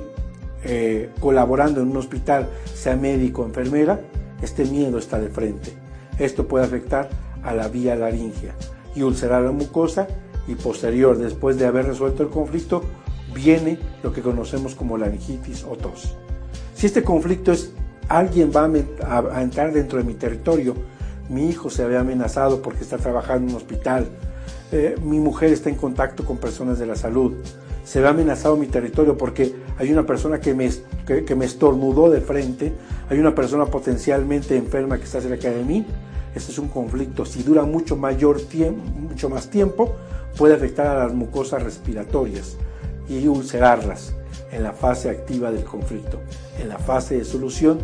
[0.63, 4.01] eh, colaborando en un hospital, sea médico o enfermera,
[4.41, 5.73] este miedo está de frente.
[6.19, 7.09] Esto puede afectar
[7.43, 8.53] a la vía laringea
[8.95, 10.07] y ulcerar la mucosa
[10.51, 12.83] y posterior, después de haber resuelto el conflicto,
[13.33, 16.15] viene lo que conocemos como laringitis o tos.
[16.75, 17.71] Si este conflicto es
[18.07, 18.69] alguien va
[19.33, 20.75] a, entrar dentro de mi territorio,
[21.29, 24.07] mi hijo se ve amenazado porque está trabajando en un hospital,
[24.71, 27.33] eh, mi mujer está en contacto con personas de la salud,
[27.83, 30.69] se ve amenazado mi territorio porque hay una persona que me,
[31.05, 32.73] que, me estornudó de frente,
[33.09, 35.85] hay una persona potencialmente enferma que está cerca de mí.
[36.35, 37.25] Este es un conflicto.
[37.25, 39.95] Si dura mucho, mayor tiempo, mucho más tiempo,
[40.37, 42.57] puede afectar a las mucosas respiratorias
[43.09, 44.13] y ulcerarlas
[44.51, 46.19] en la fase activa del conflicto.
[46.59, 47.79] En la fase de solución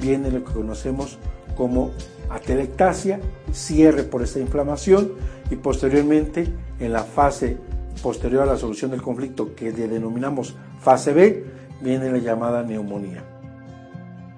[0.00, 1.18] viene lo que conocemos
[1.56, 1.92] como
[2.30, 3.20] atelectasia,
[3.52, 5.12] cierre por esta inflamación
[5.50, 6.48] y posteriormente
[6.80, 7.58] en la fase
[8.02, 11.44] posterior a la solución del conflicto que denominamos fase B,
[11.80, 13.22] viene la llamada neumonía.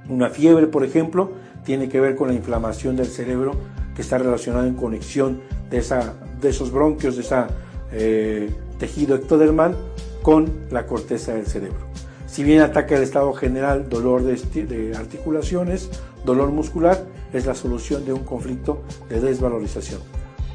[0.09, 1.33] Una fiebre, por ejemplo,
[1.65, 3.53] tiene que ver con la inflamación del cerebro
[3.95, 5.41] que está relacionada en conexión
[5.71, 7.37] de, esa, de esos bronquios, de ese
[7.93, 9.77] eh, tejido ectodermal
[10.23, 11.87] con la corteza del cerebro.
[12.27, 15.91] Si bien ataca el estado general, dolor de, de articulaciones,
[16.25, 20.01] dolor muscular, es la solución de un conflicto de desvalorización.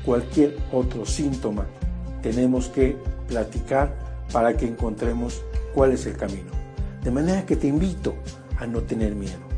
[0.05, 1.65] Cualquier otro síntoma
[2.21, 2.97] tenemos que
[3.27, 3.95] platicar
[4.31, 5.41] para que encontremos
[5.73, 6.51] cuál es el camino.
[7.03, 8.15] De manera que te invito
[8.57, 9.48] a no tener miedo,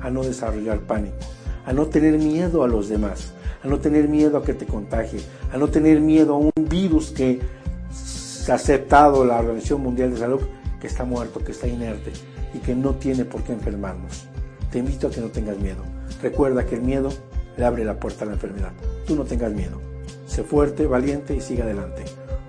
[0.00, 1.16] a no desarrollar pánico,
[1.64, 3.32] a no tener miedo a los demás,
[3.62, 5.20] a no tener miedo a que te contagie,
[5.52, 7.40] a no tener miedo a un virus que
[7.92, 10.40] se ha aceptado la Organización Mundial de Salud,
[10.80, 12.12] que está muerto, que está inerte
[12.54, 14.26] y que no tiene por qué enfermarnos.
[14.70, 15.82] Te invito a que no tengas miedo.
[16.22, 17.10] Recuerda que el miedo
[17.56, 18.72] le abre la puerta a la enfermedad.
[19.06, 19.80] Tú no tengas miedo.
[20.26, 22.04] Sé fuerte, valiente y sigue adelante.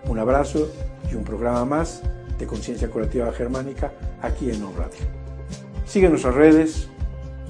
[0.07, 0.69] Un abrazo
[1.11, 2.01] y un programa más
[2.37, 3.91] de Conciencia Curativa Germánica
[4.21, 4.99] aquí en On Radio.
[5.85, 6.89] Sigue nuestras redes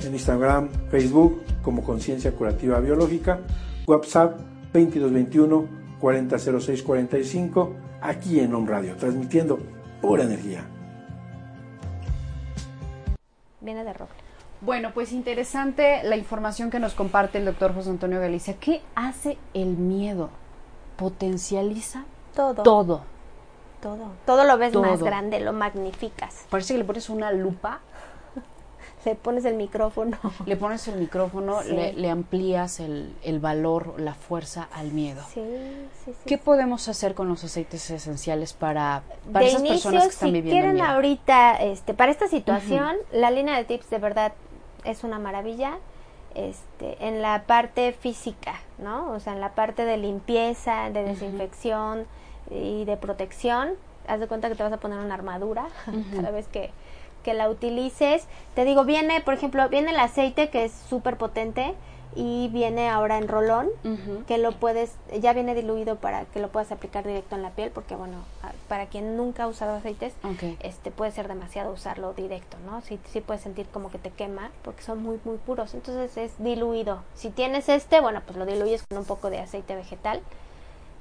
[0.04, 3.40] en Instagram, Facebook como Conciencia Curativa Biológica,
[3.88, 4.40] WhatsApp
[4.74, 5.68] 2221
[6.00, 9.60] 400645 aquí en On Radio, transmitiendo
[10.02, 10.64] pura energía.
[13.62, 14.12] Viene de rojo.
[14.62, 18.56] Bueno, pues interesante la información que nos comparte el doctor José Antonio Galicia.
[18.60, 20.30] ¿Qué hace el miedo?
[20.96, 22.64] Potencializa todo.
[22.64, 23.02] Todo.
[23.82, 24.12] Todo.
[24.26, 26.48] Todo lo ves más grande, lo magnificas.
[26.50, 27.82] Parece que le pones una lupa.
[29.06, 30.18] Le pones el micrófono.
[30.46, 35.24] Le pones el micrófono, le, amplías el, el, valor, la fuerza al miedo.
[35.34, 35.42] Sí,
[36.04, 36.24] sí, sí.
[36.26, 40.62] ¿Qué podemos hacer con los aceites esenciales para, para esas personas que están si viviendo
[40.62, 44.34] quieren ahorita, este, para esta situación, la línea de tips de verdad
[44.84, 45.78] es una maravilla.
[46.36, 49.12] Este, en la parte física, ¿no?
[49.12, 52.06] O sea, en la parte de limpieza, de desinfección
[52.52, 53.72] y de protección.
[54.08, 55.68] Haz de cuenta que te vas a poner una armadura
[56.16, 56.70] cada vez que,
[57.28, 58.26] que la utilices.
[58.56, 61.76] Te digo, viene, por ejemplo, viene el aceite que es súper potente
[62.16, 63.68] y viene ahora en rolón
[64.28, 67.70] que lo puedes ya viene diluido para que lo puedas aplicar directo en la piel
[67.70, 68.24] porque bueno
[68.70, 70.14] para quien nunca ha usado aceites
[70.62, 74.50] este puede ser demasiado usarlo directo no sí sí puedes sentir como que te quema
[74.64, 75.74] porque son muy muy puros.
[75.76, 77.04] Entonces es diluido.
[77.14, 80.22] Si tienes este bueno pues lo diluyes con un poco de aceite vegetal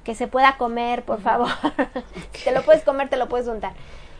[0.03, 1.49] que se pueda comer por favor.
[2.43, 3.73] Te lo puedes comer te lo puedes untar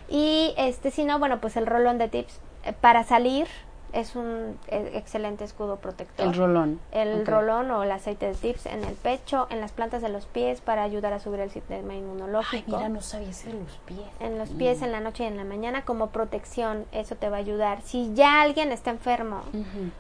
[0.08, 3.48] y este si no bueno pues el rolón de tips eh, para salir
[3.94, 6.28] es un e, excelente escudo protector.
[6.28, 6.80] El rolón.
[6.92, 10.26] El rolón o el aceite de tips en el pecho, en las plantas de los
[10.26, 12.76] pies para ayudar a subir el sistema inmunológico.
[12.76, 14.08] Ay, mira, no sabía ser los pies.
[14.20, 17.38] En los pies, en la noche y en la mañana como protección, eso te va
[17.38, 17.82] a ayudar.
[17.82, 19.42] Si ya alguien está enfermo,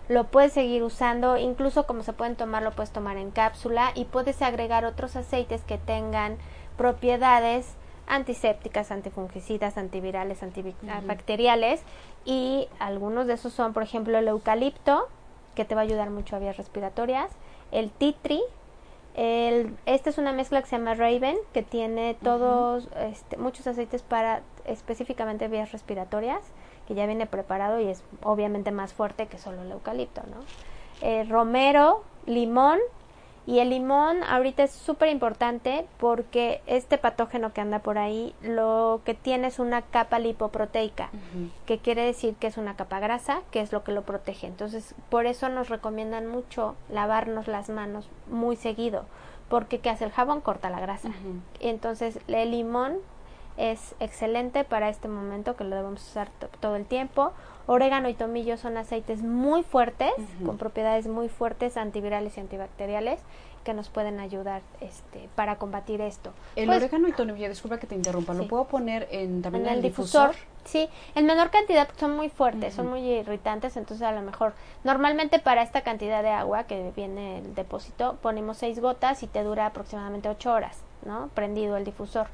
[0.09, 4.05] lo puedes seguir usando, incluso como se pueden tomar, lo puedes tomar en cápsula y
[4.05, 6.37] puedes agregar otros aceites que tengan
[6.77, 7.76] propiedades
[8.07, 11.81] antisépticas, antifungicidas, antivirales, antibacteriales
[12.25, 15.07] y algunos de esos son, por ejemplo, el eucalipto,
[15.55, 17.31] que te va a ayudar mucho a vías respiratorias,
[17.71, 18.41] el titri,
[19.15, 24.03] el, esta es una mezcla que se llama Raven, que tiene todos, este, muchos aceites
[24.03, 26.41] para específicamente vías respiratorias,
[26.87, 30.37] que ya viene preparado y es obviamente más fuerte que solo el eucalipto, ¿no?
[31.01, 32.79] Eh, romero, limón,
[33.47, 38.99] y el limón ahorita es súper importante porque este patógeno que anda por ahí lo
[39.05, 41.09] que tiene es una capa lipoproteica,
[41.65, 44.47] que quiere decir que es una capa grasa, que es lo que lo protege.
[44.47, 49.05] Entonces, por eso nos recomiendan mucho lavarnos las manos muy seguido,
[49.47, 50.41] porque ¿qué hace el jabón?
[50.41, 51.11] Corta la grasa.
[51.61, 52.97] Entonces el limón
[53.55, 56.29] es excelente para este momento que lo debemos usar
[56.59, 57.31] todo el tiempo.
[57.67, 60.13] Orégano y tomillo son aceites muy fuertes,
[60.45, 63.19] con propiedades muy fuertes antivirales y antibacteriales
[63.65, 66.31] que nos pueden ayudar este, para combatir esto.
[66.55, 69.73] El pues orégano y tomillo, disculpa que te interrumpa, ¿lo puedo poner en, también en
[69.73, 70.33] el, difusor?
[70.63, 74.53] Sí, en menor cantidad son muy fuertes, son muy irritantes, entonces a lo mejor
[74.85, 79.43] normalmente para esta cantidad de agua que viene el depósito ponemos seis gotas y te
[79.43, 81.29] dura aproximadamente ocho horas, ¿no?
[81.33, 82.27] Prendido el difusor.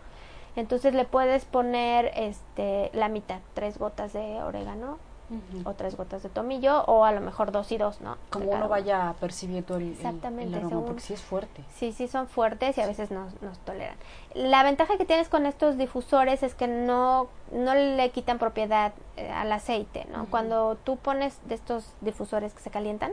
[0.55, 4.99] Entonces le puedes poner este la mitad, tres gotas de orégano
[5.63, 8.17] o tres gotas de tomillo o a lo mejor dos y dos, ¿no?
[8.29, 11.63] Como uno vaya percibiendo el, Exactamente, aroma, porque sí es fuerte.
[11.75, 13.95] Sí, sí son fuertes y a veces nos, nos toleran.
[14.33, 19.29] La ventaja que tienes con estos difusores es que no, no le quitan propiedad eh,
[19.29, 20.25] al aceite, ¿no?
[20.25, 23.11] Cuando tú pones de estos difusores que se calientan,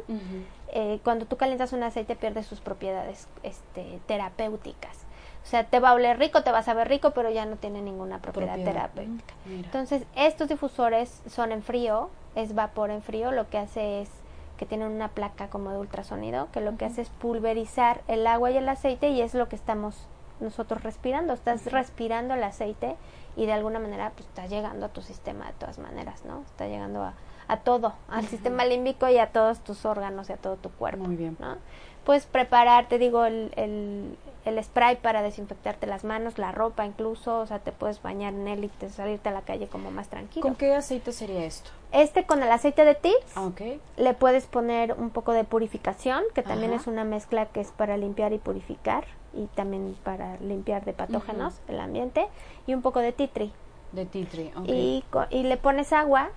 [0.73, 5.10] eh, cuando tú calientas un aceite pierde sus propiedades este, terapéuticas.
[5.43, 7.57] O sea, te va a oler rico, te va a saber rico, pero ya no
[7.57, 9.35] tiene ninguna propiedad, terapéutica.
[9.47, 14.11] Entonces, estos difusores son en frío, es vapor en frío, lo que hace es
[14.59, 18.51] que tienen una placa como de ultrasonido, que lo que hace es pulverizar el agua
[18.51, 20.07] y el aceite y es lo que estamos
[20.41, 21.33] nosotros respirando.
[21.33, 22.97] Estás respirando el aceite
[23.37, 26.43] y de alguna manera pues está llegando a tu sistema de todas maneras, ¿no?
[26.43, 27.15] Está llegando a,
[27.49, 31.05] a todo, al sistema límbico y a todos tus órganos y a todo tu cuerpo.
[31.05, 31.37] Muy bien.
[31.41, 31.57] ¿no?
[32.05, 37.41] Puedes preparar, te digo, el, el, el spray para desinfectarte las manos, la ropa incluso,
[37.41, 40.09] o sea, te puedes bañar en él y te salirte a la calle como más
[40.09, 40.43] tranquilo.
[40.43, 41.71] ¿Con qué aceite sería esto?
[41.93, 43.37] Este con el aceite de tips.
[43.37, 43.81] Ah, okay.
[43.97, 47.97] Le puedes poner un poco de purificación, que también es una mezcla que es para
[47.97, 52.27] limpiar y purificar y también para limpiar de patógenos el ambiente
[52.67, 53.53] y un poco de titri.
[53.93, 54.69] De titri, ok.
[54.69, 56.31] Y, y le pones agua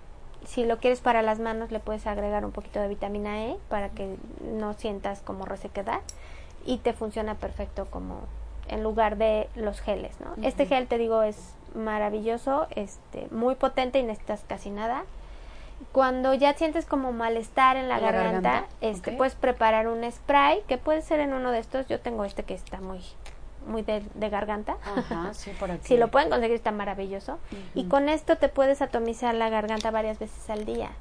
[0.46, 3.90] si lo quieres para las manos le puedes agregar un poquito de vitamina E para
[3.90, 6.02] que no sientas como resequedad
[6.66, 8.22] y te funciona perfecto como
[8.68, 10.42] en lugar de los geles, ¿no?
[10.44, 11.38] Este gel te digo es
[11.76, 15.04] maravilloso, este muy potente y necesitas casi nada.
[15.92, 20.62] Cuando ya sientes como malestar en la, la garganta, garganta, este puedes preparar un spray
[20.68, 21.88] que puede ser en uno de estos.
[21.88, 23.02] Yo tengo este que está muy
[23.68, 24.78] muy de, de garganta.
[24.96, 25.88] Ajá, sí, por aquí.
[25.88, 27.40] Si lo pueden conseguir está maravilloso.
[27.74, 30.92] Y con esto te puedes atomizar la garganta varias veces al día.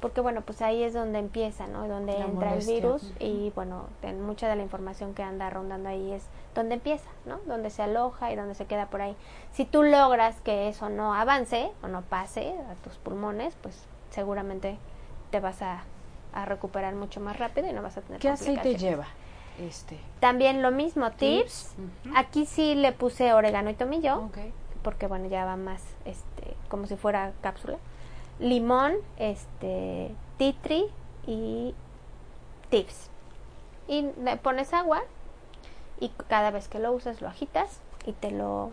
[0.00, 1.88] Porque bueno, pues ahí es donde empieza, ¿no?
[1.88, 2.74] Donde La entra molestia.
[2.76, 6.24] el virus y bueno, en mucha de la información que anda rondando ahí es
[6.54, 7.38] donde empieza, ¿no?
[7.46, 9.16] Donde se aloja y donde se queda por ahí.
[9.52, 14.78] Si tú logras que eso no avance o no pase a tus pulmones, pues seguramente
[15.30, 15.82] te vas a,
[16.32, 19.06] a recuperar mucho más rápido y no vas a tener ¿Qué aceite lleva?
[19.60, 19.98] Este.
[20.20, 21.74] También lo mismo, tips.
[22.14, 24.30] Aquí sí le puse orégano y tomillo
[24.84, 27.78] porque bueno ya va más este como si fuera cápsula
[28.38, 30.86] limón este tea tree
[31.26, 31.74] y
[32.70, 33.10] tips
[33.88, 35.02] y le pones agua
[36.00, 38.70] y cada vez que lo uses lo agitas y te lo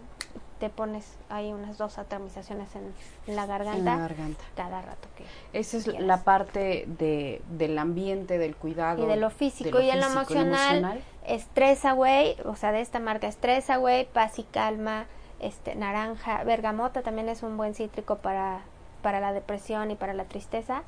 [0.59, 2.93] te pones ahí unas dos atomizaciones en,
[3.27, 4.43] en la garganta En la garganta.
[4.55, 5.25] cada rato que
[5.57, 6.03] Esa es quieras.
[6.03, 9.03] la parte de, del ambiente, del cuidado.
[9.03, 12.79] y de lo físico de y en lo físico, emocional, Stress Away, o sea, de
[12.79, 15.07] esta marca Stress Away, Paz y Calma,
[15.41, 18.61] este naranja, bergamota también es un buen cítrico para
[19.05, 20.81] para la depresión y para la tristeza.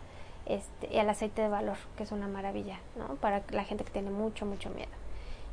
[0.48, 3.15] Este, y el aceite de valor, que es una maravilla, ¿no?
[3.18, 4.89] Para la gente que tiene mucho mucho miedo.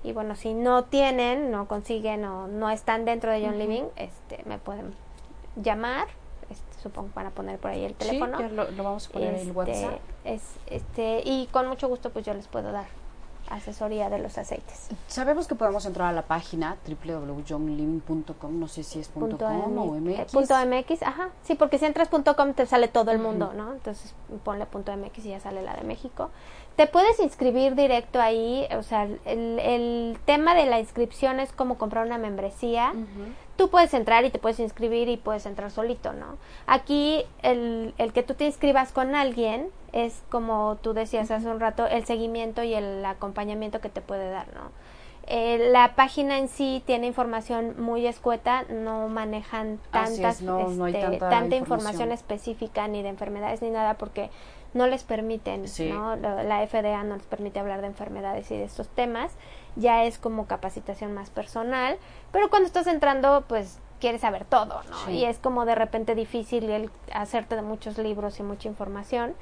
[0.03, 4.43] Y bueno, si no tienen, no consiguen o no están dentro de John Living, este
[4.47, 4.95] me pueden
[5.57, 6.07] llamar,
[6.49, 8.39] este, supongo que van a poner por ahí el Sí, teléfono.
[8.41, 9.99] ya lo, lo vamos a poner en el Este, WhatsApp.
[10.25, 12.87] es, este, y con mucho gusto pues yo les puedo dar
[13.51, 14.89] asesoría de los aceites.
[15.09, 19.97] Sabemos que podemos entrar a la página www.johnliving.com, no sé si es punto .com o
[19.97, 20.33] eh, MX.
[20.33, 21.29] punto MX, ajá.
[21.43, 23.73] Sí, porque si entras punto .com te sale todo el mundo, ¿no?
[23.73, 24.15] Entonces
[24.45, 26.31] ponle punto .mx y ya sale la de México.
[26.77, 31.79] Te puedes inscribir directo ahí, o sea, el, el tema de la inscripción es como
[31.79, 32.93] comprar una membresía.
[33.57, 36.39] Tú puedes entrar y te puedes inscribir y puedes entrar solito, ¿no?
[36.67, 41.61] Aquí el, el que tú te inscribas con alguien es como tú decías hace un
[41.61, 44.73] rato, el seguimiento y el acompañamiento que te puede dar, ¿no?
[45.27, 50.85] Eh, la página en sí tiene información muy escueta, no manejan tantas, es, no- no
[50.85, 51.61] hay este, tanta tanta, información.
[51.61, 54.29] información específica ni de enfermedades ni nada porque
[54.75, 55.89] no les permiten, Sí.
[55.89, 56.17] ¿no?
[56.17, 59.33] La, la FDA no les permite hablar de enfermedades y de estos temas,
[59.77, 61.97] ya es como capacitación más personal,
[62.33, 64.97] pero cuando estás entrando, pues quieres saber todo, ¿no?
[65.07, 65.13] Sí.
[65.13, 69.35] Y es como de repente difícil el hacerte de muchos libros y mucha información.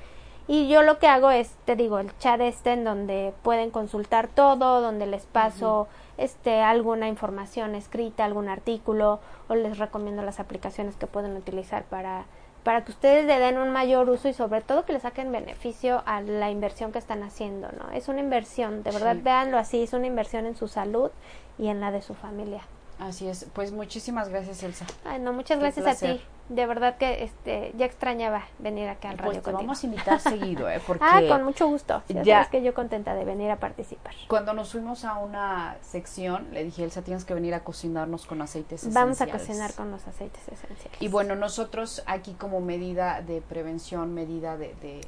[0.48, 4.28] Y yo lo que hago es, te digo, el chat este en donde pueden consultar
[4.28, 5.86] todo, donde les paso
[6.18, 12.24] este alguna información escrita, algún artículo o les recomiendo las aplicaciones que pueden utilizar para
[12.64, 16.02] para que ustedes le den un mayor uso y sobre todo que le saquen beneficio
[16.06, 17.90] a la inversión que están haciendo, ¿no?
[17.90, 19.22] Es una inversión, de verdad Sí.
[19.22, 21.10] véanlo así, es una inversión en su salud
[21.58, 22.62] y en la de su familia.
[23.02, 23.46] Así es.
[23.52, 24.86] Pues muchísimas gracias, Elsa.
[25.04, 26.10] Ay, no, muchas Qué gracias placer.
[26.10, 26.22] a ti.
[26.48, 29.58] De verdad que este ya extrañaba venir acá al radio Pues te contigo.
[29.62, 30.80] vamos a invitar seguido, ¿eh?
[30.86, 32.02] Porque Ah, con mucho gusto.
[32.08, 34.12] Ya, ya- sabes que yo contenta de venir a participar.
[34.28, 38.40] cuando nos fuimos a una sección, le dije, Elsa, tienes que venir a cocinarnos con
[38.42, 38.94] aceites esenciales.
[38.94, 41.00] Vamos a cocinar con los aceites esenciales.
[41.00, 45.00] Y bueno, nosotros aquí como medida de prevención, medida de, de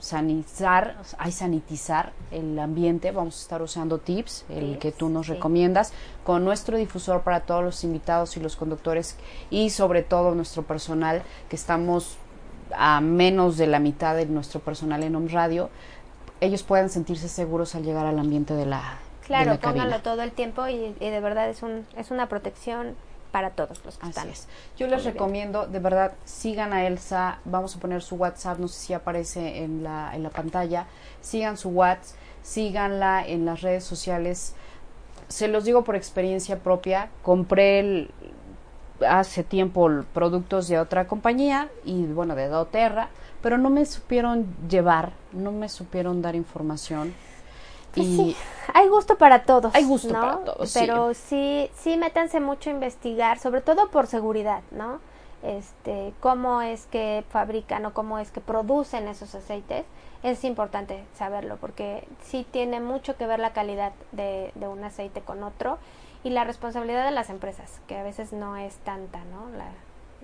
[0.00, 5.26] sanizar, hay sanitizar el ambiente, vamos a estar usando tips, el Tips, que tú nos
[5.26, 5.34] sí.
[5.34, 5.92] recomiendas,
[6.24, 9.16] con nuestro difusor para todos los invitados y los conductores
[9.50, 12.16] y sobre todo nuestro personal, que estamos
[12.76, 15.70] a menos de la mitad de nuestro personal en Home Radio,
[16.40, 20.22] ellos puedan sentirse seguros al llegar al ambiente de la, de Claro, la pónganlo todo
[20.22, 22.96] el tiempo y, y de verdad es un es una protección
[23.30, 24.28] para todos los que Así están.
[24.28, 24.48] es.
[24.76, 27.38] Yo les recomiendo, de verdad, sigan a Elsa.
[27.44, 30.86] Vamos a poner su WhatsApp, no sé si aparece en la, en la pantalla.
[31.20, 34.54] Sigan su WhatsApp, síganla en las redes sociales.
[35.28, 37.08] Se los digo por experiencia propia.
[37.22, 38.10] Compré el-
[39.06, 43.08] hace tiempo productos de otra compañía y, bueno, de doTERRA,
[43.42, 47.14] pero no me supieron llevar, no me supieron dar información.
[47.94, 48.36] Pues y sí,
[48.72, 49.74] hay gusto para todos.
[49.74, 50.20] Hay gusto ¿no?
[50.20, 50.78] para todos, sí.
[50.80, 55.00] Pero sí, sí, métanse mucho a investigar, sobre todo por seguridad, ¿no?
[55.42, 59.84] Este, cómo es que fabrican o cómo es que producen esos aceites.
[60.22, 65.22] Es importante saberlo porque sí tiene mucho que ver la calidad de, de un aceite
[65.22, 65.78] con otro
[66.22, 69.48] y la responsabilidad de las empresas, que a veces no es tanta, ¿no?
[69.56, 69.70] La,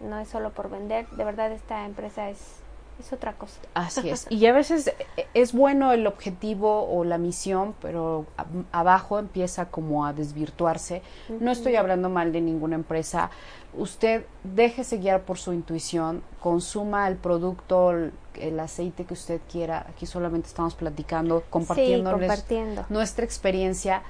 [0.06, 2.60] no es solo por vender, de verdad esta empresa es,
[2.98, 3.60] es otra cosa.
[3.74, 4.26] Así es.
[4.30, 8.26] Y a veces eh, es bueno el objetivo o la misión, pero
[8.72, 11.02] abajo empieza como a desvirtuarse.
[11.40, 13.30] No estoy hablando mal de ninguna empresa.
[13.74, 19.86] Usted déjese guiar por su intuición, consuma el producto, el, el aceite que usted quiera.
[19.88, 22.86] Aquí solamente estamos platicando, compartiéndoles compartiendo.
[22.88, 24.02] nuestra experiencia.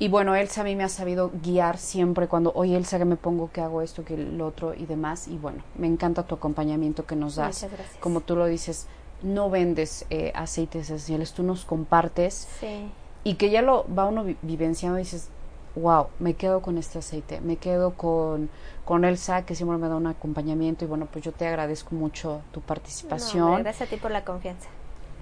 [0.00, 3.16] Y bueno, Elsa a mí me ha sabido guiar siempre cuando, oye Elsa, que me
[3.16, 5.26] pongo, que hago esto, que lo otro y demás.
[5.26, 7.56] Y bueno, me encanta tu acompañamiento que nos das.
[7.62, 7.98] Muchas gracias.
[8.00, 8.86] Como tú lo dices,
[9.22, 12.88] no vendes eh, aceites esenciales, tú nos compartes Sí.
[13.24, 15.30] y que ya lo va uno vi- vivenciando y dices,
[15.74, 18.50] wow, me quedo con este aceite, me quedo con,
[18.84, 20.84] con Elsa, que siempre me da un acompañamiento.
[20.84, 23.42] Y bueno, pues yo te agradezco mucho tu No, participación.
[23.42, 24.68] hombre, gracias a ti por la confianza.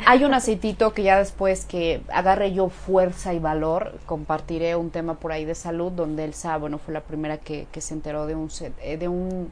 [0.04, 5.14] Hay un aceitito que ya después que agarre yo fuerza y valor, compartiré un tema
[5.14, 8.34] por ahí de salud, donde Elsa, bueno, fue la primera que, que se enteró de
[8.34, 8.50] un,
[8.82, 9.50] eh, de un,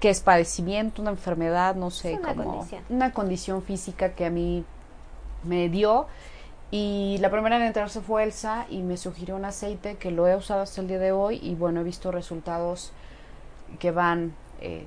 [0.00, 2.82] que es padecimiento, una enfermedad, no sé, una como condición.
[2.90, 4.64] una condición física que a mí
[5.44, 6.06] me dio.
[6.70, 10.34] Y la primera en enterarse fue Elsa y me sugirió un aceite que lo he
[10.34, 12.92] usado hasta el día de hoy y bueno, he visto resultados
[13.78, 14.84] que van, eh,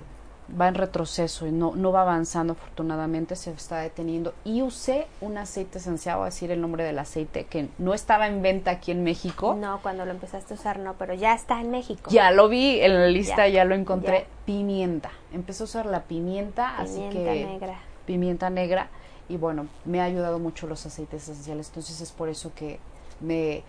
[0.60, 4.34] va en retroceso y no, no va avanzando afortunadamente, se está deteniendo.
[4.45, 8.28] Y usé un aceite esencial, voy a decir el nombre del aceite, que no estaba
[8.28, 9.56] en venta aquí en México.
[9.60, 12.10] No, cuando lo empezaste a usar no, pero ya está en México.
[12.11, 14.19] Ya lo vi en la lista, ya, Ya, lo enconré.
[14.22, 14.26] ya.
[14.45, 15.11] Pimienta.
[15.34, 17.80] Empecé a usar la pimienta, Pimienta así que negra.
[18.06, 18.88] pimienta negra
[19.30, 22.80] y bueno, me ha ayudado mucho los aceites esenciales, entonces es por eso que
[23.19, 23.64] me,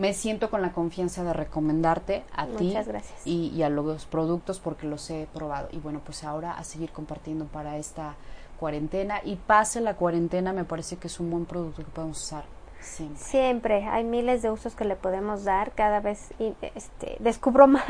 [0.00, 3.26] me siento con la confianza de recomendarte a ti gracias.
[3.26, 5.68] y, y a los productos porque los he probado.
[5.72, 8.14] Y bueno, pues ahora a seguir compartiendo para esta
[8.58, 12.44] cuarentena y pase la cuarentena, me parece que es un buen producto que podemos usar
[12.80, 13.22] siempre.
[13.22, 17.84] Siempre hay miles de usos que le podemos dar, cada vez y, este, descubro más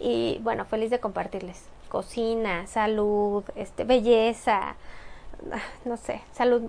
[0.00, 1.62] y bueno, feliz de compartirles.
[1.88, 4.74] Cocina, salud, este, belleza,
[5.52, 6.64] ah, no sé, salud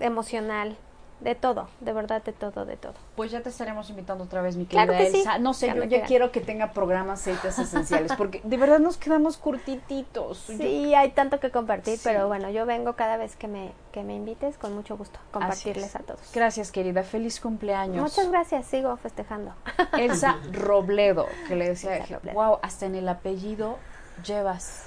[0.00, 0.76] emocional,
[1.20, 2.92] de todo, de verdad de todo, de todo.
[3.16, 5.38] Pues ya te estaremos invitando otra vez, mi Claro querida que sí, Elsa.
[5.38, 9.38] No sé, yo ya quiero que tenga programas aceites esenciales, porque de verdad nos quedamos
[9.38, 10.46] curtititos.
[10.48, 12.02] Yo- Sí, hay tanto que compartir, Sí.
[12.04, 15.86] pero bueno, yo vengo cada vez que me, que me invites con mucho gusto compartirles
[15.86, 15.96] es.
[15.96, 16.20] a todos.
[16.34, 17.02] Gracias, querida.
[17.02, 18.02] Feliz cumpleaños.
[18.02, 19.54] Muchas gracias, sigo festejando.
[19.98, 22.34] Elsa Robledo, que le decía, Elsa Robledo.
[22.34, 23.78] wow, hasta en el apellido
[24.22, 24.84] llevas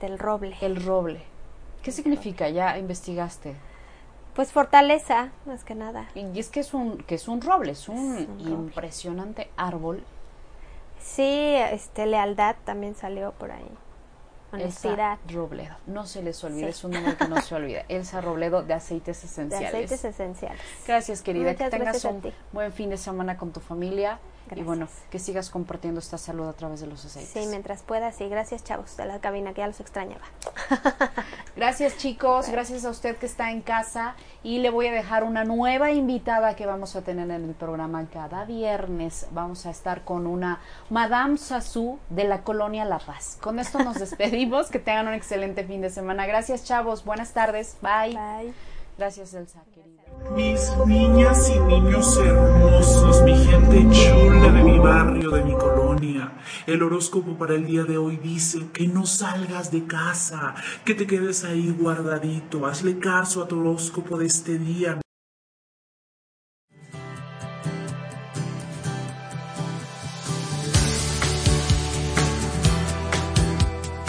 [0.00, 0.56] Del roble.
[0.62, 1.22] el roble.
[1.82, 2.48] ¿Qué significa?
[2.48, 3.54] Ya investigaste.
[4.34, 6.08] Pues fortaleza, más que nada.
[6.14, 10.02] Y es que es un, que es un roble, es un, impresionante árbol.
[11.00, 13.70] Sí, este, lealtad también salió por ahí.
[14.52, 15.18] Honestidad.
[15.24, 17.84] Elsa Robledo, no se les olvide, es un nombre que no se olvida.
[17.88, 19.72] Elsa Robledo de Aceites Esenciales.
[19.72, 20.60] De Aceites Esenciales.
[20.86, 21.50] Gracias, querida.
[21.50, 24.18] Muchas que tengas un buen fin de semana con tu familia.
[24.44, 24.66] Y Gracias.
[24.66, 27.32] bueno, que sigas compartiendo esta salud a través de los aceites.
[27.32, 28.28] Sí, mientras pueda, sí.
[28.28, 30.24] Gracias, chavos, de la cabina, que ya los extrañaba.
[31.56, 35.44] Gracias chicos, gracias a usted que está en casa y le voy a dejar una
[35.44, 39.28] nueva invitada que vamos a tener en el programa cada viernes.
[39.30, 40.60] Vamos a estar con una
[40.90, 43.38] Madame Sassou de la colonia La Paz.
[43.40, 46.26] Con esto nos despedimos, que tengan un excelente fin de semana.
[46.26, 48.14] Gracias chavos, buenas tardes, bye.
[48.14, 48.52] Bye.
[48.98, 50.03] Gracias Elsa, querida.
[50.32, 56.32] Mis niñas y niños hermosos, mi gente chula de mi barrio, de mi colonia.
[56.66, 61.06] El horóscopo para el día de hoy dice que no salgas de casa, que te
[61.06, 62.66] quedes ahí guardadito.
[62.66, 65.00] Hazle caso a tu horóscopo de este día.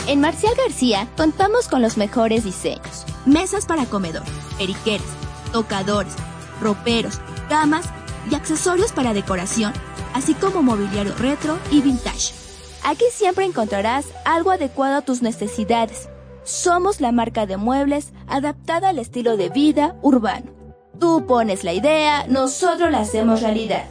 [0.08, 3.06] En Marcial García contamos con los mejores diseños.
[3.26, 4.24] Mesas para comedor,
[4.58, 5.25] periqueres,
[5.56, 6.12] tocadores,
[6.60, 7.86] roperos, camas
[8.30, 9.72] y accesorios para decoración,
[10.14, 12.34] así como mobiliario retro y vintage.
[12.84, 16.10] Aquí siempre encontrarás algo adecuado a tus necesidades.
[16.44, 20.52] Somos la marca de muebles adaptada al estilo de vida urbano.
[21.00, 23.86] Tú pones la idea, nosotros la hacemos realidad.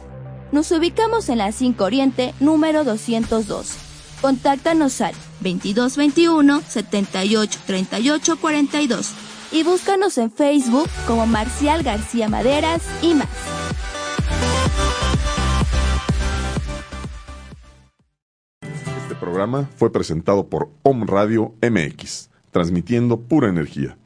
[0.51, 3.79] Nos ubicamos en la 5 Oriente, número 212.
[4.21, 9.24] Contáctanos al 2221 78 38 42
[9.55, 13.29] y búscanos en Facebook como Marcial García Maderas y más.
[19.01, 23.97] Este programa fue presentado por Om Radio MX, transmitiendo pura energía.